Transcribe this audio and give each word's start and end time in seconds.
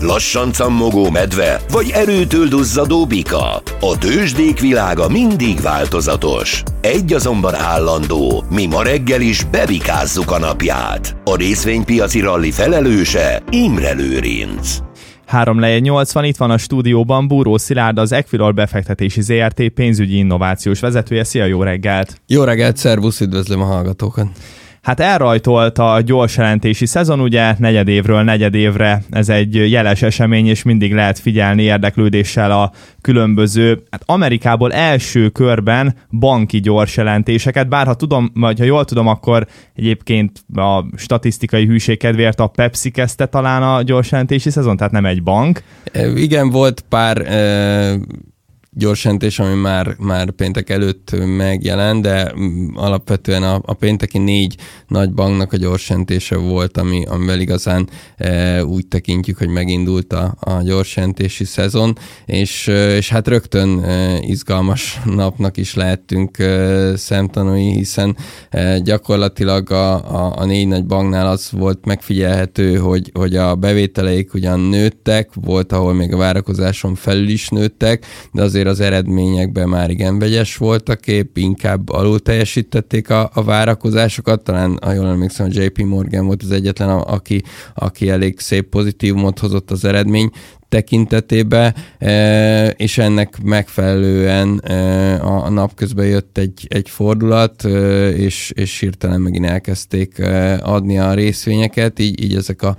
lassan 0.00 0.52
cammogó 0.52 1.10
medve, 1.10 1.60
vagy 1.70 1.90
erőtől 1.94 2.48
duzzadó 2.48 3.06
bika. 3.06 3.62
A 3.80 3.98
tőzsdék 3.98 4.60
világa 4.60 5.08
mindig 5.08 5.60
változatos. 5.60 6.62
Egy 6.80 7.12
azonban 7.12 7.54
állandó, 7.54 8.44
mi 8.50 8.66
ma 8.66 8.82
reggel 8.82 9.20
is 9.20 9.44
bebikázzuk 9.44 10.30
a 10.30 10.38
napját. 10.38 11.16
A 11.24 11.36
részvénypiaci 11.36 12.20
ralli 12.20 12.50
felelőse 12.50 13.42
Imre 13.50 13.92
Lőrinc. 13.92 14.78
3 15.26 15.60
leje 15.60 15.78
80, 15.78 16.24
itt 16.24 16.36
van 16.36 16.50
a 16.50 16.58
stúdióban 16.58 17.28
Búró 17.28 17.56
Szilárd, 17.56 17.98
az 17.98 18.12
Equilor 18.12 18.54
befektetési 18.54 19.22
ZRT 19.22 19.68
pénzügyi 19.68 20.16
innovációs 20.16 20.80
vezetője. 20.80 21.24
Szia, 21.24 21.44
jó 21.44 21.62
reggelt! 21.62 22.20
Jó 22.26 22.44
reggelt, 22.44 22.76
szervusz, 22.76 23.20
üdvözlöm 23.20 23.60
a 23.60 23.64
hallgatókat! 23.64 24.26
Hát 24.86 25.00
elrajtolt 25.00 25.78
a 25.78 26.00
gyors 26.00 26.36
jelentési 26.36 26.86
szezon, 26.86 27.20
ugye 27.20 27.54
negyedévről 27.58 28.22
negyedévre 28.22 29.02
ez 29.10 29.28
egy 29.28 29.70
jeles 29.70 30.02
esemény, 30.02 30.46
és 30.46 30.62
mindig 30.62 30.94
lehet 30.94 31.18
figyelni 31.18 31.62
érdeklődéssel 31.62 32.50
a 32.50 32.72
különböző, 33.00 33.82
hát 33.90 34.02
Amerikából 34.06 34.72
első 34.72 35.28
körben 35.28 35.94
banki 36.18 36.60
gyors 36.60 36.96
jelentéseket, 36.96 37.68
bár 37.68 37.86
ha 37.86 37.94
tudom, 37.94 38.30
vagy 38.34 38.58
ha 38.58 38.64
jól 38.64 38.84
tudom, 38.84 39.06
akkor 39.06 39.46
egyébként 39.74 40.44
a 40.54 40.84
statisztikai 40.96 41.66
hűség 41.66 41.98
kedvéért 41.98 42.40
a 42.40 42.46
Pepsi 42.46 42.90
kezdte 42.90 43.26
talán 43.26 43.62
a 43.62 43.82
gyors 43.82 44.10
jelentési 44.10 44.50
szezon, 44.50 44.76
tehát 44.76 44.92
nem 44.92 45.06
egy 45.06 45.22
bank. 45.22 45.62
Igen, 46.14 46.50
volt 46.50 46.84
pár 46.88 47.16
gyorsjelentés, 48.78 49.38
ami 49.38 49.54
már, 49.54 49.94
már 49.98 50.30
péntek 50.30 50.70
előtt 50.70 51.16
megjelent, 51.36 52.02
de 52.02 52.32
alapvetően 52.74 53.42
a, 53.42 53.60
a 53.64 53.74
pénteki 53.74 54.18
négy 54.18 54.56
nagy 54.88 55.12
banknak 55.12 55.52
a 55.52 55.56
gyorsjelentése 55.56 56.36
volt, 56.36 56.76
ami, 56.76 57.04
amivel 57.04 57.40
igazán 57.40 57.88
e, 58.16 58.64
úgy 58.64 58.86
tekintjük, 58.86 59.38
hogy 59.38 59.48
megindult 59.48 60.12
a, 60.12 60.34
a 60.40 60.62
gyorsjelentési 60.62 61.44
szezon, 61.44 61.98
és, 62.26 62.68
e, 62.68 62.96
és 62.96 63.08
hát 63.08 63.28
rögtön 63.28 63.82
e, 63.82 64.18
izgalmas 64.20 65.00
napnak 65.04 65.56
is 65.56 65.74
lehettünk 65.74 66.38
e, 66.38 66.96
szemtanúi, 66.96 67.72
hiszen 67.72 68.16
e, 68.50 68.78
gyakorlatilag 68.78 69.70
a, 69.70 69.94
a, 69.94 70.34
a 70.38 70.44
négy 70.44 70.68
nagy 70.68 70.84
banknál 70.84 71.26
az 71.26 71.50
volt 71.50 71.84
megfigyelhető, 71.84 72.76
hogy, 72.76 73.10
hogy 73.14 73.36
a 73.36 73.54
bevételeik 73.54 74.34
ugyan 74.34 74.60
nőttek, 74.60 75.30
volt, 75.34 75.72
ahol 75.72 75.94
még 75.94 76.12
a 76.12 76.16
várakozáson 76.16 76.94
felül 76.94 77.28
is 77.28 77.48
nőttek, 77.48 78.06
de 78.32 78.42
azért 78.42 78.65
azért 78.66 78.80
az 78.80 78.92
eredményekben 78.92 79.68
már 79.68 79.90
igen 79.90 80.18
vegyes 80.18 80.56
volt 80.56 80.88
a 80.88 80.96
kép, 80.96 81.36
inkább 81.36 81.88
alul 81.88 82.20
teljesítették 82.20 83.10
a, 83.10 83.30
a 83.34 83.44
várakozásokat, 83.44 84.42
talán, 84.42 84.78
ha 84.82 84.92
jól 84.92 85.06
emlékszem, 85.06 85.46
a 85.46 85.60
JP 85.60 85.78
Morgan 85.78 86.26
volt 86.26 86.42
az 86.42 86.50
egyetlen, 86.50 86.88
aki, 86.88 87.42
aki 87.74 88.08
elég 88.08 88.38
szép 88.38 88.68
pozitívumot 88.68 89.38
hozott 89.38 89.70
az 89.70 89.84
eredmény 89.84 90.30
tekintetébe, 90.68 91.74
e, 91.98 92.68
és 92.68 92.98
ennek 92.98 93.42
megfelelően 93.42 94.60
e, 94.64 95.22
a 95.22 95.48
napközben 95.48 96.06
jött 96.06 96.38
egy, 96.38 96.66
egy 96.68 96.88
fordulat, 96.88 97.64
e, 97.64 98.08
és, 98.08 98.52
és 98.54 98.80
hirtelen 98.80 99.20
megint 99.20 99.46
elkezdték 99.46 100.18
adni 100.60 100.98
a 100.98 101.14
részvényeket, 101.14 101.98
így, 101.98 102.22
így 102.22 102.34
ezek 102.34 102.62
a 102.62 102.76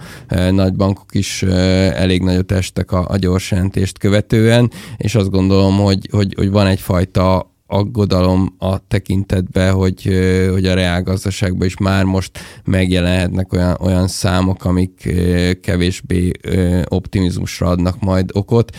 nagy 0.51 0.73
bankok 0.73 1.09
is 1.11 1.43
elég 1.43 2.21
nagyot 2.21 2.51
estek 2.51 2.91
a, 2.91 3.05
a 3.09 3.17
gyors 3.17 3.53
követően, 3.99 4.71
és 4.97 5.15
azt 5.15 5.29
gondolom, 5.29 5.77
hogy, 5.77 6.09
hogy, 6.11 6.33
hogy 6.37 6.49
van 6.49 6.67
egyfajta 6.67 7.55
aggodalom 7.67 8.55
a 8.57 8.87
tekintetbe, 8.87 9.69
hogy, 9.69 10.03
hogy 10.51 10.65
a 10.65 10.73
reálgazdaságban 10.73 11.67
is 11.67 11.77
már 11.77 12.03
most 12.03 12.39
megjelenhetnek 12.65 13.53
olyan, 13.53 13.77
olyan 13.79 14.07
számok, 14.07 14.65
amik 14.65 15.13
kevésbé 15.61 16.31
optimizmusra 16.85 17.67
adnak 17.67 17.99
majd 17.99 18.29
okot, 18.33 18.75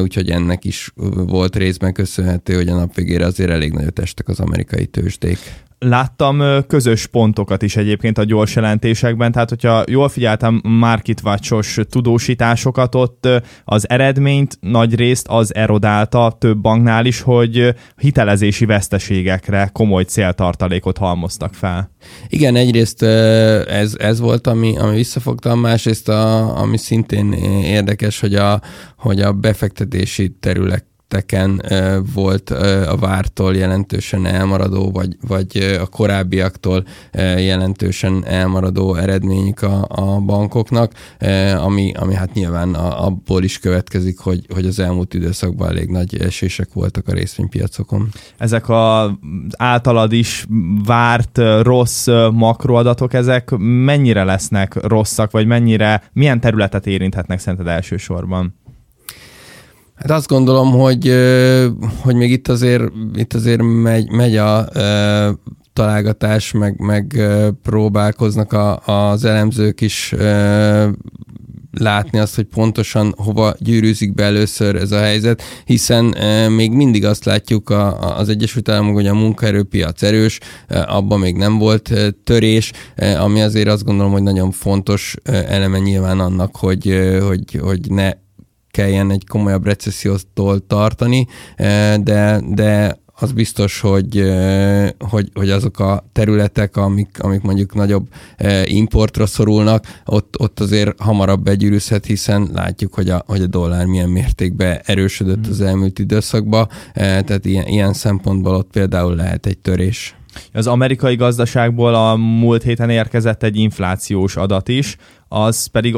úgyhogy 0.00 0.30
ennek 0.30 0.64
is 0.64 0.92
volt 1.26 1.56
részben 1.56 1.92
köszönhető, 1.92 2.54
hogy 2.54 2.68
a 2.68 2.74
nap 2.74 2.94
végére 2.94 3.26
azért 3.26 3.50
elég 3.50 3.72
nagyot 3.72 3.98
estek 3.98 4.28
az 4.28 4.40
amerikai 4.40 4.86
tőzsdék. 4.86 5.38
Láttam 5.82 6.42
közös 6.66 7.06
pontokat 7.06 7.62
is 7.62 7.76
egyébként 7.76 8.18
a 8.18 8.24
gyors 8.24 8.54
jelentésekben, 8.54 9.32
tehát 9.32 9.48
hogyha 9.48 9.84
jól 9.90 10.08
figyeltem 10.08 10.60
Market 10.64 11.20
watch 11.24 11.80
tudósításokat, 11.80 12.94
ott 12.94 13.28
az 13.64 13.88
eredményt 13.88 14.58
nagy 14.60 14.94
részt 14.94 15.26
az 15.28 15.54
erodálta 15.54 16.36
több 16.38 16.58
banknál 16.58 17.06
is, 17.06 17.20
hogy 17.20 17.74
hitelezési 17.96 18.64
veszteségekre 18.64 19.70
komoly 19.72 20.02
céltartalékot 20.02 20.98
halmoztak 20.98 21.54
fel. 21.54 21.90
Igen, 22.28 22.56
egyrészt 22.56 23.02
ez, 23.02 23.94
ez 23.98 24.20
volt, 24.20 24.46
ami, 24.46 24.78
ami 24.78 24.96
visszafogtam, 24.96 25.60
másrészt 25.60 26.08
a, 26.08 26.56
ami 26.58 26.76
szintén 26.76 27.32
érdekes, 27.62 28.20
hogy 28.20 28.34
a, 28.34 28.60
hogy 28.96 29.20
a 29.20 29.32
befektetési 29.32 30.36
terület 30.40 30.88
területeken 31.10 31.62
volt 32.14 32.50
a 32.88 32.96
vártól 32.96 33.56
jelentősen 33.56 34.26
elmaradó, 34.26 34.90
vagy, 34.90 35.16
vagy 35.28 35.78
a 35.80 35.86
korábbiaktól 35.86 36.84
jelentősen 37.36 38.24
elmaradó 38.26 38.94
eredményük 38.94 39.62
a, 39.62 39.86
a 39.88 40.20
bankoknak, 40.20 40.92
ami, 41.56 41.92
ami 41.92 42.14
hát 42.14 42.32
nyilván 42.32 42.74
abból 42.74 43.42
is 43.42 43.58
következik, 43.58 44.18
hogy, 44.18 44.46
hogy 44.54 44.66
az 44.66 44.78
elmúlt 44.78 45.14
időszakban 45.14 45.68
elég 45.68 45.88
nagy 45.88 46.20
esések 46.20 46.72
voltak 46.72 47.08
a 47.08 47.12
részvénypiacokon. 47.12 48.08
Ezek 48.38 48.68
az 48.68 49.10
általad 49.56 50.12
is 50.12 50.46
várt 50.84 51.38
rossz 51.62 52.06
makroadatok, 52.32 53.12
ezek 53.12 53.50
mennyire 53.58 54.24
lesznek 54.24 54.74
rosszak, 54.74 55.30
vagy 55.30 55.46
mennyire, 55.46 56.02
milyen 56.12 56.40
területet 56.40 56.86
érinthetnek 56.86 57.38
szerinted 57.38 57.66
elsősorban? 57.66 58.58
Hát 60.00 60.10
azt 60.10 60.28
gondolom, 60.28 60.70
hogy, 60.70 61.14
hogy 62.00 62.14
még 62.14 62.30
itt 62.30 62.48
azért, 62.48 62.82
itt 63.14 63.34
azért 63.34 63.62
megy, 63.62 64.10
megy 64.10 64.36
a 64.36 64.68
találgatás, 65.72 66.52
meg, 66.52 66.78
meg 66.78 67.20
próbálkoznak 67.62 68.52
a, 68.52 68.78
az 69.10 69.24
elemzők 69.24 69.80
is 69.80 70.14
látni 71.70 72.18
azt, 72.18 72.34
hogy 72.34 72.44
pontosan 72.44 73.14
hova 73.16 73.54
gyűrűzik 73.58 74.14
be 74.14 74.24
először 74.24 74.76
ez 74.76 74.92
a 74.92 74.98
helyzet, 74.98 75.42
hiszen 75.64 76.04
még 76.50 76.72
mindig 76.72 77.04
azt 77.04 77.24
látjuk 77.24 77.70
a, 77.70 78.16
az 78.18 78.28
Egyesült 78.28 78.68
Államok, 78.68 78.94
hogy 78.94 79.06
a 79.06 79.14
munkaerőpiac 79.14 80.02
erős, 80.02 80.38
e, 80.68 80.84
abban 80.88 81.18
még 81.18 81.36
nem 81.36 81.58
volt 81.58 81.92
törés, 82.24 82.72
ami 83.18 83.40
azért 83.40 83.68
azt 83.68 83.84
gondolom, 83.84 84.12
hogy 84.12 84.22
nagyon 84.22 84.50
fontos 84.50 85.14
eleme 85.24 85.78
nyilván 85.78 86.20
annak, 86.20 86.56
hogy, 86.56 86.98
hogy, 87.26 87.60
hogy 87.62 87.80
ne 87.90 88.12
kelljen 88.70 89.10
egy 89.10 89.26
komolyabb 89.26 89.64
recessziótól 89.64 90.66
tartani, 90.66 91.26
eh, 91.56 91.96
de, 91.96 92.40
de 92.48 92.98
az 93.22 93.32
biztos, 93.32 93.80
hogy, 93.80 94.18
eh, 94.18 94.88
hogy, 94.98 95.30
hogy 95.34 95.50
azok 95.50 95.78
a 95.78 96.04
területek, 96.12 96.76
amik, 96.76 97.22
amik 97.22 97.40
mondjuk 97.40 97.74
nagyobb 97.74 98.08
eh, 98.36 98.72
importra 98.72 99.26
szorulnak, 99.26 99.84
ott, 100.06 100.34
ott 100.38 100.60
azért 100.60 101.00
hamarabb 101.00 101.42
begyűrűzhet, 101.42 102.06
hiszen 102.06 102.48
látjuk, 102.52 102.94
hogy 102.94 103.08
a, 103.08 103.22
hogy 103.26 103.42
a 103.42 103.46
dollár 103.46 103.86
milyen 103.86 104.08
mértékben 104.08 104.80
erősödött 104.84 105.46
mm. 105.46 105.50
az 105.50 105.60
elmúlt 105.60 105.98
időszakban, 105.98 106.68
tehát 106.94 107.44
ilyen, 107.44 107.66
ilyen 107.66 107.92
szempontból 107.92 108.54
ott 108.54 108.70
például 108.70 109.14
lehet 109.14 109.46
egy 109.46 109.58
törés. 109.58 110.19
Az 110.52 110.66
amerikai 110.66 111.16
gazdaságból 111.16 111.94
a 111.94 112.16
múlt 112.16 112.62
héten 112.62 112.90
érkezett 112.90 113.42
egy 113.42 113.56
inflációs 113.56 114.36
adat 114.36 114.68
is, 114.68 114.96
az 115.28 115.66
pedig 115.66 115.96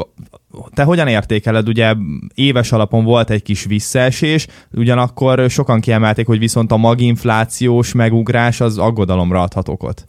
te 0.73 0.83
hogyan 0.83 1.07
értékeled? 1.07 1.67
Ugye 1.67 1.95
éves 2.33 2.71
alapon 2.71 3.03
volt 3.03 3.29
egy 3.29 3.41
kis 3.41 3.63
visszaesés, 3.63 4.47
ugyanakkor 4.71 5.49
sokan 5.49 5.79
kiemelték, 5.79 6.25
hogy 6.25 6.39
viszont 6.39 6.71
a 6.71 6.77
maginflációs 6.77 7.93
megugrás 7.93 8.61
az 8.61 8.77
aggodalomra 8.77 9.41
adhat 9.41 9.69
okot. 9.69 10.05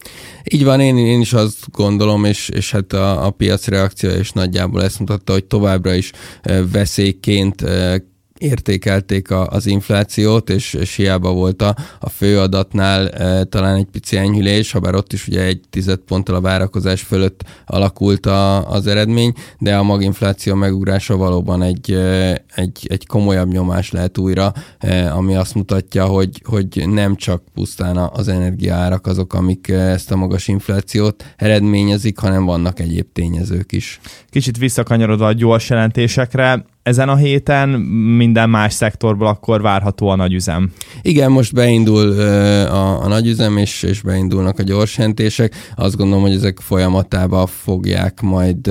Így 0.52 0.64
van, 0.64 0.80
én, 0.80 0.96
én 0.96 1.20
is 1.20 1.32
azt 1.32 1.70
gondolom, 1.70 2.24
és, 2.24 2.48
és 2.48 2.70
hát 2.70 2.92
a, 2.92 3.26
a 3.26 3.30
piac 3.30 3.68
reakció 3.68 4.10
is 4.10 4.30
nagyjából 4.30 4.82
ezt 4.82 4.98
mutatta, 4.98 5.32
hogy 5.32 5.44
továbbra 5.44 5.94
is 5.94 6.10
veszélyként 6.72 7.64
értékelték 8.44 9.30
a, 9.30 9.46
az 9.46 9.66
inflációt, 9.66 10.50
és, 10.50 10.74
és 10.74 10.94
hiába 10.94 11.32
volt 11.32 11.62
a, 11.62 11.76
a 12.00 12.08
főadatnál 12.08 13.08
e, 13.08 13.44
talán 13.44 13.76
egy 13.76 13.86
pici 13.92 14.16
enyhülés, 14.16 14.72
ha 14.72 14.78
bár 14.78 14.94
ott 14.94 15.12
is 15.12 15.28
ugye 15.28 15.42
egy 15.42 15.60
tized 15.70 15.98
ponttal 15.98 16.34
a 16.34 16.40
várakozás 16.40 17.02
fölött 17.02 17.44
alakult 17.66 18.26
a, 18.26 18.70
az 18.70 18.86
eredmény, 18.86 19.32
de 19.58 19.76
a 19.76 19.82
maginfláció 19.82 20.54
megugrása 20.54 21.16
valóban 21.16 21.62
egy, 21.62 21.92
e, 21.92 22.44
egy, 22.54 22.86
egy 22.88 23.06
komolyabb 23.06 23.52
nyomás 23.52 23.90
lehet 23.90 24.18
újra, 24.18 24.52
e, 24.78 25.14
ami 25.14 25.34
azt 25.34 25.54
mutatja, 25.54 26.04
hogy, 26.04 26.42
hogy 26.44 26.88
nem 26.88 27.16
csak 27.16 27.42
pusztán 27.54 27.96
az 27.96 28.28
energiaárak 28.28 29.06
azok, 29.06 29.34
amik 29.34 29.68
ezt 29.68 30.10
a 30.10 30.16
magas 30.16 30.48
inflációt 30.48 31.24
eredményezik, 31.36 32.18
hanem 32.18 32.44
vannak 32.44 32.80
egyéb 32.80 33.06
tényezők 33.12 33.72
is. 33.72 34.00
Kicsit 34.30 34.58
visszakanyarodva 34.58 35.26
a 35.26 35.32
gyors 35.32 35.70
jelentésekre, 35.70 36.64
ezen 36.84 37.08
a 37.08 37.16
héten 37.16 37.68
minden 38.16 38.50
más 38.50 38.72
szektorból 38.72 39.26
akkor 39.26 39.62
várható 39.62 40.08
a 40.08 40.16
nagyüzem. 40.16 40.70
Igen, 41.02 41.30
most 41.30 41.54
beindul 41.54 42.20
a, 42.20 43.02
a 43.02 43.08
nagyüzem, 43.08 43.56
és, 43.56 43.82
és 43.82 44.00
beindulnak 44.00 44.58
a 44.58 44.62
gyorsentések. 44.62 45.54
Azt 45.76 45.96
gondolom, 45.96 46.22
hogy 46.22 46.34
ezek 46.34 46.58
folyamatában 46.60 47.46
fogják 47.46 48.20
majd 48.20 48.70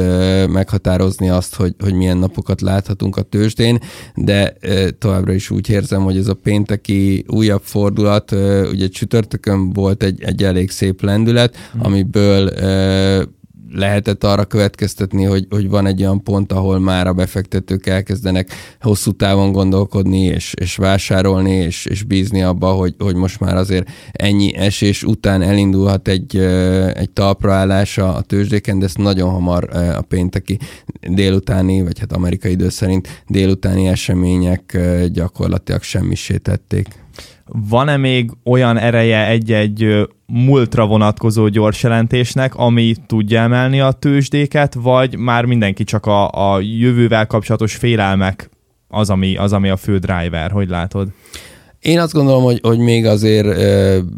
meghatározni 0.50 1.30
azt, 1.30 1.56
hogy, 1.56 1.76
hogy 1.80 1.94
milyen 1.94 2.18
napokat 2.18 2.62
láthatunk 2.62 3.16
a 3.18 3.22
tőzsdén, 3.22 3.80
de 4.16 4.54
továbbra 5.00 5.34
is 5.34 5.50
úgy 5.50 5.70
érzem, 5.70 6.04
hogy 6.04 6.18
ez 6.18 6.28
a 6.28 6.34
pénteki 6.34 7.26
újabb 7.28 7.62
fordulat, 7.64 8.32
ugye 8.72 8.88
csütörtökön 8.88 9.74
volt 9.74 10.04
egy, 10.04 10.24
egy 10.24 10.44
elég 10.44 10.72
szép 10.72 11.02
lendület, 11.02 11.58
mm. 11.78 11.80
amiből 11.82 12.50
lehetett 13.76 14.24
arra 14.24 14.46
következtetni, 14.46 15.24
hogy, 15.24 15.48
hogy 15.50 15.70
van 15.70 15.86
egy 15.86 16.02
olyan 16.02 16.24
pont, 16.24 16.52
ahol 16.52 16.80
már 16.80 17.08
a 17.08 17.14
befektetők 17.14 17.88
elkezdenek 17.88 18.50
hosszú 18.82 19.12
távon 19.12 19.52
gondolkodni, 19.52 20.20
és, 20.20 20.54
és 20.60 20.76
vásárolni, 20.76 21.52
és, 21.52 21.86
és 21.86 22.04
bízni 22.04 22.42
abba, 22.42 22.72
hogy, 22.72 22.96
hogy 23.00 23.16
most 23.16 23.40
már 23.40 23.56
azért 23.56 23.90
ennyi 24.12 24.56
esés 24.56 25.04
után 25.04 25.42
elindulhat 25.42 26.08
egy, 26.08 26.38
egy 26.94 27.10
talpraállás 27.10 27.98
a 27.98 28.22
tőzsdéken, 28.22 28.80
de 28.80 28.86
ezt 28.86 28.98
nagyon 28.98 29.30
hamar 29.30 29.70
a 29.74 30.02
pénteki 30.02 30.58
délutáni, 31.02 31.84
vagy 31.84 32.00
hát 32.00 32.14
amerikai 32.14 32.52
idő 32.52 32.70
szerint 32.70 33.24
délutáni 33.28 33.88
események 33.88 34.78
gyakorlatilag 35.12 35.82
semmisé 35.82 36.38
tették 36.38 37.03
van-e 37.54 37.98
még 37.98 38.32
olyan 38.44 38.78
ereje 38.78 39.28
egy-egy 39.28 40.10
múltra 40.26 40.86
vonatkozó 40.86 41.48
gyors 41.48 41.84
jelentésnek, 41.84 42.56
ami 42.56 42.96
tudja 43.08 43.42
emelni 43.42 43.80
a 43.80 43.92
tőzsdéket, 43.92 44.74
vagy 44.74 45.18
már 45.18 45.46
mindenki 45.46 45.84
csak 45.84 46.06
a, 46.06 46.54
a 46.54 46.60
jövővel 46.60 47.28
kapcsolatos 47.28 47.76
félelmek 47.76 48.50
az 48.88 49.10
ami, 49.10 49.36
az, 49.36 49.54
ami 49.54 49.70
a 49.70 49.78
fő 49.78 49.98
driver, 49.98 50.52
hogy 50.52 50.70
látod? 50.70 51.08
Én 51.84 52.00
azt 52.00 52.14
gondolom, 52.14 52.44
hogy, 52.44 52.60
hogy 52.62 52.78
még 52.78 53.06
azért 53.06 53.48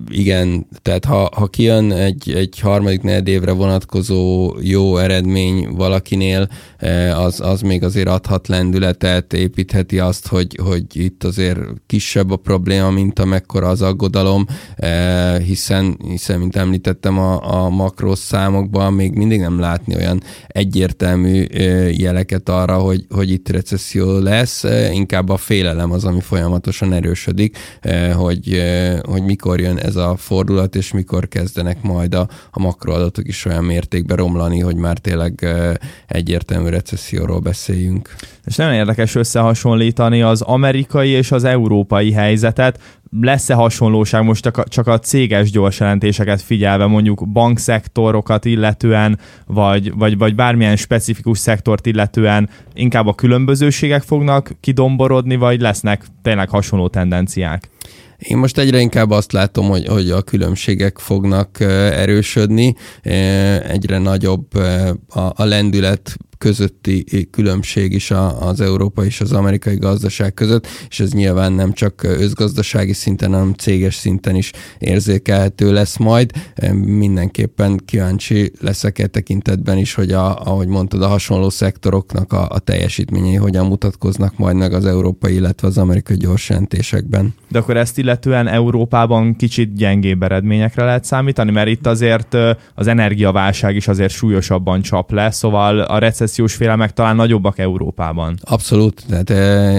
igen, 0.10 0.68
tehát 0.82 1.06
ha, 1.06 1.30
ha 1.36 1.48
kijön 1.48 1.92
egy, 1.92 2.34
egy 2.36 2.60
harmadik 2.60 3.02
negyed 3.02 3.28
évre 3.28 3.52
vonatkozó 3.52 4.54
jó 4.62 4.98
eredmény 4.98 5.68
valakinél, 5.70 6.48
az, 7.16 7.40
az 7.40 7.62
még 7.62 7.84
azért 7.84 8.08
adhat 8.08 8.48
lendületet, 8.48 9.34
építheti 9.34 10.00
azt, 10.00 10.28
hogy, 10.28 10.60
hogy 10.64 10.84
itt 10.92 11.24
azért 11.24 11.60
kisebb 11.88 12.32
a 12.32 12.36
probléma, 12.36 12.90
mint 12.90 13.20
amekkora 13.20 13.68
az 13.68 13.82
aggodalom, 13.82 14.46
hiszen, 15.46 15.98
hiszen 16.08 16.40
mint 16.40 16.56
említettem, 16.56 17.20
a, 17.20 17.64
a 17.64 17.70
makros 17.70 18.20
számokban 18.20 18.94
még 18.94 19.14
mindig 19.14 19.40
nem 19.40 19.60
látni 19.60 19.96
olyan 19.96 20.24
egyértelmű 20.48 21.46
jeleket 21.92 22.50
arra, 22.50 22.78
hogy, 22.78 23.06
hogy 23.10 23.32
itt 23.32 23.50
recesszió 23.50 24.20
lesz, 24.20 24.64
inkább 24.92 25.30
a 25.30 25.38
félelem 25.38 25.92
az, 25.92 26.04
ami 26.04 26.22
folyamatosan 26.22 26.94
erősödik, 26.94 27.55
hogy, 28.16 28.54
eh, 28.54 29.00
hogy 29.02 29.24
mikor 29.24 29.60
jön 29.60 29.78
ez 29.78 29.96
a 29.96 30.16
fordulat, 30.18 30.76
és 30.76 30.92
mikor 30.92 31.28
kezdenek 31.28 31.82
majd 31.82 32.14
a, 32.14 32.28
a 32.52 32.60
makroadatok 32.60 33.28
is 33.28 33.46
olyan 33.46 33.64
mértékben 33.64 34.18
romlani, 34.18 34.60
hogy 34.60 34.76
már 34.76 34.98
tényleg 34.98 35.40
eh, 35.42 35.74
egyértelmű 36.08 36.70
recesszióról 36.70 37.40
beszéljünk. 37.40 38.16
És 38.46 38.56
nagyon 38.56 38.74
érdekes 38.74 39.16
összehasonlítani 39.16 40.22
az 40.22 40.42
amerikai 40.42 41.10
és 41.10 41.32
az 41.32 41.44
európai 41.44 42.12
helyzetet. 42.12 42.80
Lesz-e 43.22 43.54
hasonlóság 43.54 44.24
most 44.24 44.52
csak 44.66 44.88
a 44.88 45.00
céges 45.00 45.52
gyors 45.52 45.80
jelentéseket 45.80 46.42
figyelve, 46.42 46.86
mondjuk 46.86 47.28
bankszektorokat 47.28 48.46
illetően, 48.46 49.20
vagy, 49.48 49.94
vagy, 49.98 50.18
vagy 50.18 50.36
bármilyen 50.36 50.76
specifikus 50.76 51.38
szektort 51.38 51.86
illetően 51.86 52.50
inkább 52.74 53.08
a 53.08 53.14
különbözőségek 53.14 54.02
fognak 54.02 54.52
kidomborodni, 54.60 55.36
vagy 55.36 55.62
lesznek 55.62 56.06
tényleg 56.22 56.50
hasonló 56.50 56.88
tendenciák? 56.88 57.70
Én 58.18 58.38
most 58.38 58.58
egyre 58.58 58.80
inkább 58.80 59.12
azt 59.12 59.32
látom, 59.32 59.68
hogy, 59.68 59.88
hogy 59.88 60.10
a 60.10 60.22
különbségek 60.22 60.98
fognak 60.98 61.60
erősödni, 61.60 62.76
egyre 63.68 63.98
nagyobb 63.98 64.54
a, 65.10 65.34
a 65.36 65.44
lendület 65.44 66.18
közötti 66.46 67.28
különbség 67.32 67.94
is 67.94 68.12
az 68.40 68.62
európai 68.62 69.06
és 69.06 69.22
az 69.22 69.32
amerikai 69.32 69.76
gazdaság 69.76 70.34
között, 70.34 70.68
és 70.90 71.00
ez 71.00 71.12
nyilván 71.12 71.54
nem 71.54 71.74
csak 71.74 72.04
özgazdasági 72.04 72.94
szinten, 72.94 73.32
hanem 73.32 73.54
céges 73.54 73.96
szinten 73.96 74.36
is 74.36 74.52
érzékelhető 74.80 75.74
lesz 75.74 75.98
majd. 75.98 76.32
Mindenképpen 76.84 77.82
kíváncsi 77.86 78.52
leszek 78.62 79.00
e 79.00 79.08
tekintetben 79.08 79.78
is, 79.78 79.94
hogy 79.94 80.12
a, 80.12 80.42
ahogy 80.42 80.68
mondtad, 80.68 81.02
a 81.02 81.08
hasonló 81.08 81.50
szektoroknak 81.50 82.34
a, 82.34 82.50
a 82.50 82.60
teljesítményei 82.60 83.36
hogyan 83.36 83.66
mutatkoznak 83.66 84.38
majd 84.38 84.56
meg 84.56 84.74
az 84.74 84.86
európai, 84.86 85.34
illetve 85.34 85.68
az 85.68 85.78
amerikai 85.78 86.18
gyorsjelentésekben. 86.18 87.34
De 87.50 87.60
akkor 87.60 87.78
ezt 87.78 87.98
illetően 87.98 88.48
Európában 88.48 89.36
kicsit 89.36 89.76
gyengébb 89.76 90.24
eredményekre 90.24 90.84
lehet 90.84 91.04
számítani, 91.04 91.52
mert 91.52 91.68
itt 91.68 91.88
azért 91.88 92.38
az 92.76 92.88
energiaválság 92.88 93.76
is 93.76 93.88
azért 93.88 94.14
súlyosabban 94.14 94.82
csap 94.82 95.12
le, 95.12 95.32
szóval 95.32 95.80
a 95.80 95.98
recesszió 95.98 96.35
recessziós 96.36 96.56
félelmek 96.56 96.94
talán 96.94 97.16
nagyobbak 97.16 97.58
Európában. 97.58 98.38
Abszolút, 98.42 99.06
tehát 99.08 99.30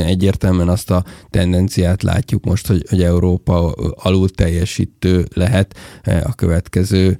egyértelműen 0.06 0.68
azt 0.68 0.90
a 0.90 1.04
tendenciát 1.30 2.02
látjuk 2.02 2.44
most, 2.44 2.66
hogy, 2.66 2.84
hogy 2.88 3.02
Európa 3.02 3.72
alul 3.94 4.28
teljesítő 4.28 5.26
lehet 5.34 5.76
a 6.24 6.34
következő 6.34 7.18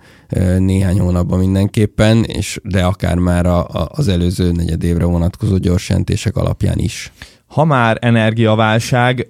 néhány 0.59 1.01
hónapban 1.01 1.39
mindenképpen, 1.39 2.25
és 2.25 2.61
de 2.63 2.85
akár 2.85 3.17
már 3.17 3.47
a, 3.47 3.69
a, 3.69 3.89
az 3.91 4.09
előző 4.09 4.53
negyed 4.53 4.83
évre 4.83 5.05
vonatkozó 5.05 5.57
gyorsjelentések 5.57 6.37
alapján 6.37 6.79
is. 6.79 7.13
Ha 7.57 7.65
már 7.65 7.99
energiaválság, 8.01 9.29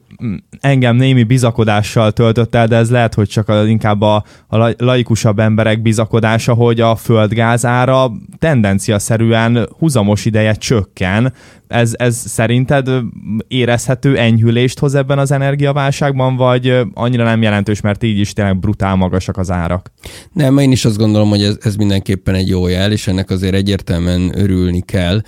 engem 0.60 0.96
némi 0.96 1.22
bizakodással 1.22 2.12
töltött 2.12 2.54
el, 2.54 2.66
de 2.66 2.76
ez 2.76 2.90
lehet, 2.90 3.14
hogy 3.14 3.28
csak 3.28 3.48
a, 3.48 3.66
inkább 3.66 4.00
a, 4.00 4.24
a 4.48 4.74
laikusabb 4.78 5.38
emberek 5.38 5.82
bizakodása, 5.82 6.54
hogy 6.54 6.80
a 6.80 6.96
földgáz 6.96 7.66
ára 7.66 8.10
tendenciaszerűen 8.38 9.68
húzamos 9.78 10.24
ideje 10.24 10.52
csökken, 10.54 11.32
ez, 11.68 11.92
ez 11.96 12.16
szerinted 12.16 12.88
érezhető 13.48 14.16
enyhülést 14.18 14.78
hoz 14.78 14.94
ebben 14.94 15.18
az 15.18 15.30
energiaválságban, 15.30 16.36
vagy 16.36 16.80
annyira 16.94 17.24
nem 17.24 17.42
jelentős, 17.42 17.80
mert 17.80 18.02
így 18.02 18.18
is 18.18 18.32
tényleg 18.32 18.58
brutál 18.58 18.94
magasak 18.94 19.36
az 19.36 19.50
árak? 19.50 19.92
Nem, 20.32 20.58
én 20.58 20.72
is 20.72 20.84
azt 20.84 20.96
gondolom, 20.96 21.28
hogy 21.28 21.42
ez, 21.42 21.56
ez 21.60 21.76
mindenképpen 21.76 22.34
egy 22.34 22.48
jó 22.48 22.66
jel, 22.66 22.92
és 22.92 23.06
ennek 23.06 23.30
azért 23.30 23.54
egyértelműen 23.54 24.32
örülni 24.34 24.80
kell, 24.80 25.20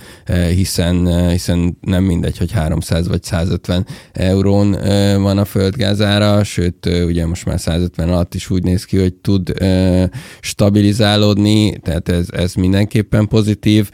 hiszen, 0.55 1.27
hiszen 1.29 1.77
nem 1.81 2.03
mindegy, 2.03 2.37
hogy 2.37 2.51
300 2.51 3.07
vagy 3.07 3.23
150 3.23 3.85
eurón 4.11 4.71
van 5.21 5.37
a 5.37 5.45
földgázára, 5.45 6.43
sőt, 6.43 6.85
ugye 7.05 7.25
most 7.25 7.45
már 7.45 7.59
150 7.59 8.09
alatt 8.09 8.33
is 8.33 8.49
úgy 8.49 8.63
néz 8.63 8.85
ki, 8.85 8.97
hogy 8.97 9.13
tud 9.13 9.53
stabilizálódni, 10.39 11.79
tehát 11.79 12.09
ez, 12.09 12.27
ez 12.31 12.53
mindenképpen 12.53 13.27
pozitív. 13.27 13.89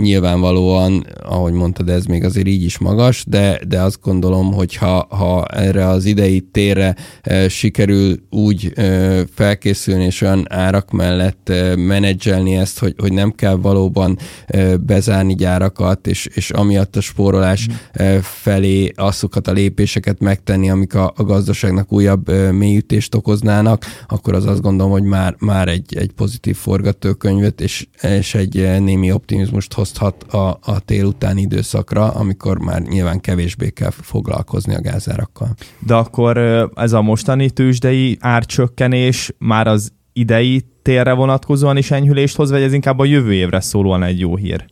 Nyilvánvalóan 0.00 1.06
ahogy 1.34 1.52
mondtad, 1.52 1.88
ez 1.88 2.04
még 2.04 2.24
azért 2.24 2.46
így 2.46 2.62
is 2.62 2.78
magas, 2.78 3.24
de, 3.28 3.60
de 3.68 3.80
azt 3.80 3.98
gondolom, 4.02 4.52
hogy 4.52 4.76
ha, 4.76 5.06
ha 5.10 5.44
erre 5.44 5.86
az 5.86 6.04
idei 6.04 6.40
térre 6.40 6.96
e, 7.22 7.48
sikerül 7.48 8.16
úgy 8.30 8.72
e, 8.74 9.24
felkészülni 9.34 10.04
és 10.04 10.20
olyan 10.20 10.44
árak 10.48 10.90
mellett 10.90 11.48
e, 11.48 11.76
menedzselni 11.76 12.54
ezt, 12.54 12.78
hogy, 12.78 12.94
hogy 12.98 13.12
nem 13.12 13.30
kell 13.30 13.54
valóban 13.54 14.18
e, 14.46 14.76
bezárni 14.76 15.34
gyárakat, 15.34 16.06
és, 16.06 16.26
és 16.34 16.50
amiatt 16.50 16.96
a 16.96 17.00
spórolás 17.00 17.68
mm. 17.68 17.74
e, 17.92 18.20
felé 18.20 18.92
azokat 18.96 19.48
a 19.48 19.52
lépéseket 19.52 20.20
megtenni, 20.20 20.70
amik 20.70 20.94
a, 20.94 21.12
a 21.16 21.22
gazdaságnak 21.22 21.92
újabb 21.92 22.28
e, 22.28 22.52
mélyütést 22.52 23.14
okoznának, 23.14 23.84
akkor 24.08 24.34
az 24.34 24.46
azt 24.46 24.60
gondolom, 24.60 24.92
hogy 24.92 25.02
már, 25.02 25.34
már 25.38 25.68
egy, 25.68 25.96
egy 25.96 26.12
pozitív 26.12 26.56
forgatókönyvet 26.56 27.60
és, 27.60 27.86
és 28.02 28.34
egy 28.34 28.56
e, 28.56 28.78
némi 28.78 29.12
optimizmust 29.12 29.72
hozhat 29.72 30.22
a, 30.22 30.58
a 30.62 30.80
tél 30.84 31.04
után 31.04 31.23
utáni 31.24 31.40
időszakra, 31.40 32.08
amikor 32.08 32.58
már 32.58 32.82
nyilván 32.82 33.20
kevésbé 33.20 33.70
kell 33.70 33.90
foglalkozni 33.90 34.74
a 34.74 34.80
gázárakkal. 34.80 35.48
De 35.78 35.94
akkor 35.94 36.36
ez 36.74 36.92
a 36.92 37.02
mostani 37.02 37.50
tőzsdei 37.50 38.16
árcsökkenés 38.20 39.32
már 39.38 39.66
az 39.66 39.92
idei 40.12 40.62
térre 40.82 41.12
vonatkozóan 41.12 41.76
is 41.76 41.90
enyhülést 41.90 42.36
hoz, 42.36 42.50
vagy 42.50 42.62
ez 42.62 42.72
inkább 42.72 42.98
a 42.98 43.04
jövő 43.04 43.32
évre 43.32 43.60
szólóan 43.60 44.02
egy 44.02 44.20
jó 44.20 44.36
hír? 44.36 44.64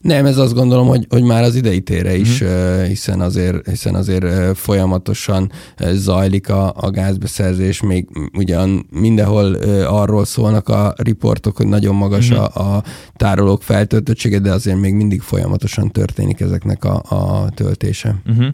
Nem, 0.00 0.26
ez 0.26 0.36
azt 0.36 0.54
gondolom, 0.54 0.86
hogy, 0.86 1.06
hogy 1.08 1.22
már 1.22 1.42
az 1.42 1.54
idei 1.54 1.80
tére 1.80 2.16
is, 2.16 2.40
uh-huh. 2.40 2.82
hiszen 2.82 3.20
azért, 3.20 3.68
hiszen 3.68 3.94
azért 3.94 4.56
folyamatosan 4.58 5.52
zajlik 5.92 6.48
a, 6.48 6.72
a 6.76 6.90
gázbeszerzés, 6.90 7.82
még 7.82 8.08
ugyan 8.38 8.86
mindenhol 8.90 9.54
arról 9.86 10.24
szólnak 10.24 10.68
a 10.68 10.94
riportok, 10.96 11.56
hogy 11.56 11.66
nagyon 11.66 11.94
magas 11.94 12.30
uh-huh. 12.30 12.56
a, 12.56 12.76
a 12.76 12.84
tárolók 13.16 13.62
feltöltöttsége, 13.62 14.38
de 14.38 14.52
azért 14.52 14.80
még 14.80 14.94
mindig 14.94 15.20
folyamatosan 15.20 15.90
történik 15.90 16.40
ezeknek 16.40 16.84
a, 16.84 17.02
a 17.08 17.50
töltése. 17.54 18.22
Uh-huh 18.26 18.46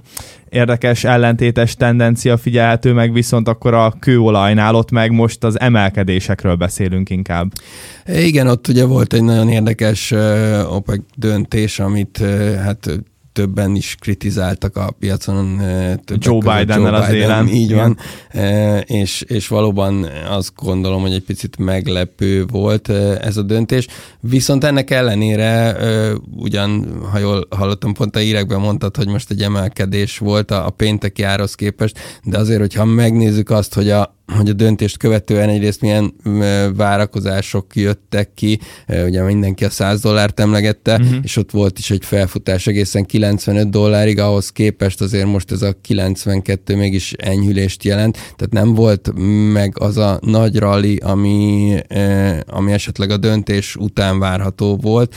érdekes 0.56 1.04
ellentétes 1.04 1.74
tendencia 1.74 2.36
figyelhető 2.36 2.92
meg, 2.92 3.12
viszont 3.12 3.48
akkor 3.48 3.74
a 3.74 3.94
kőolajnál 4.00 4.74
ott 4.74 4.90
meg 4.90 5.10
most 5.10 5.44
az 5.44 5.60
emelkedésekről 5.60 6.54
beszélünk 6.54 7.10
inkább. 7.10 7.52
Igen, 8.06 8.46
ott 8.46 8.68
ugye 8.68 8.84
volt 8.84 9.12
egy 9.12 9.22
nagyon 9.22 9.48
érdekes 9.48 10.10
OPEC 10.68 11.00
döntés, 11.16 11.78
amit 11.78 12.24
hát 12.64 12.88
többen 13.36 13.74
is 13.74 13.96
kritizáltak 14.00 14.76
a 14.76 14.90
piacon. 14.98 15.60
Joe 16.06 16.38
Biden-nel 16.38 16.94
az 16.94 17.12
élen. 17.12 17.48
Így 17.48 17.74
van, 17.74 17.98
és, 18.84 19.24
és 19.26 19.48
valóban 19.48 20.06
azt 20.28 20.52
gondolom, 20.56 21.00
hogy 21.00 21.12
egy 21.12 21.24
picit 21.24 21.58
meglepő 21.58 22.44
volt 22.46 22.88
ez 23.20 23.36
a 23.36 23.42
döntés. 23.42 23.86
Viszont 24.20 24.64
ennek 24.64 24.90
ellenére, 24.90 25.76
ugyan, 26.36 27.00
ha 27.12 27.18
jól 27.18 27.46
hallottam, 27.50 27.92
pont 27.92 28.16
a 28.16 28.20
írekben 28.20 28.60
mondtad, 28.60 28.96
hogy 28.96 29.08
most 29.08 29.30
egy 29.30 29.42
emelkedés 29.42 30.18
volt 30.18 30.50
a, 30.50 30.66
a 30.66 30.70
pénteki 30.70 31.22
árhoz 31.22 31.54
képest, 31.54 31.98
de 32.22 32.38
azért, 32.38 32.60
hogyha 32.60 32.84
megnézzük 32.84 33.50
azt, 33.50 33.74
hogy 33.74 33.90
a, 33.90 34.15
hogy 34.34 34.48
a 34.48 34.52
döntést 34.52 34.96
követően 34.96 35.48
egyrészt 35.48 35.80
milyen 35.80 36.14
várakozások 36.76 37.76
jöttek 37.76 38.34
ki, 38.34 38.60
ugye 39.06 39.22
mindenki 39.22 39.64
a 39.64 39.70
100 39.70 40.00
dollárt 40.00 40.40
emlegette, 40.40 40.94
uh-huh. 40.94 41.16
és 41.22 41.36
ott 41.36 41.50
volt 41.50 41.78
is 41.78 41.90
egy 41.90 42.04
felfutás 42.04 42.66
egészen 42.66 43.04
95 43.04 43.70
dollárig, 43.70 44.18
ahhoz 44.18 44.50
képest 44.50 45.00
azért 45.00 45.26
most 45.26 45.52
ez 45.52 45.62
a 45.62 45.74
92 45.80 46.76
mégis 46.76 47.12
enyhülést 47.12 47.84
jelent, 47.84 48.14
tehát 48.14 48.52
nem 48.52 48.74
volt 48.74 49.12
meg 49.52 49.72
az 49.78 49.96
a 49.96 50.18
nagy 50.22 50.56
rally, 50.56 50.96
ami, 50.96 51.76
ami 52.46 52.72
esetleg 52.72 53.10
a 53.10 53.16
döntés 53.16 53.76
után 53.76 54.18
várható 54.18 54.76
volt. 54.76 55.14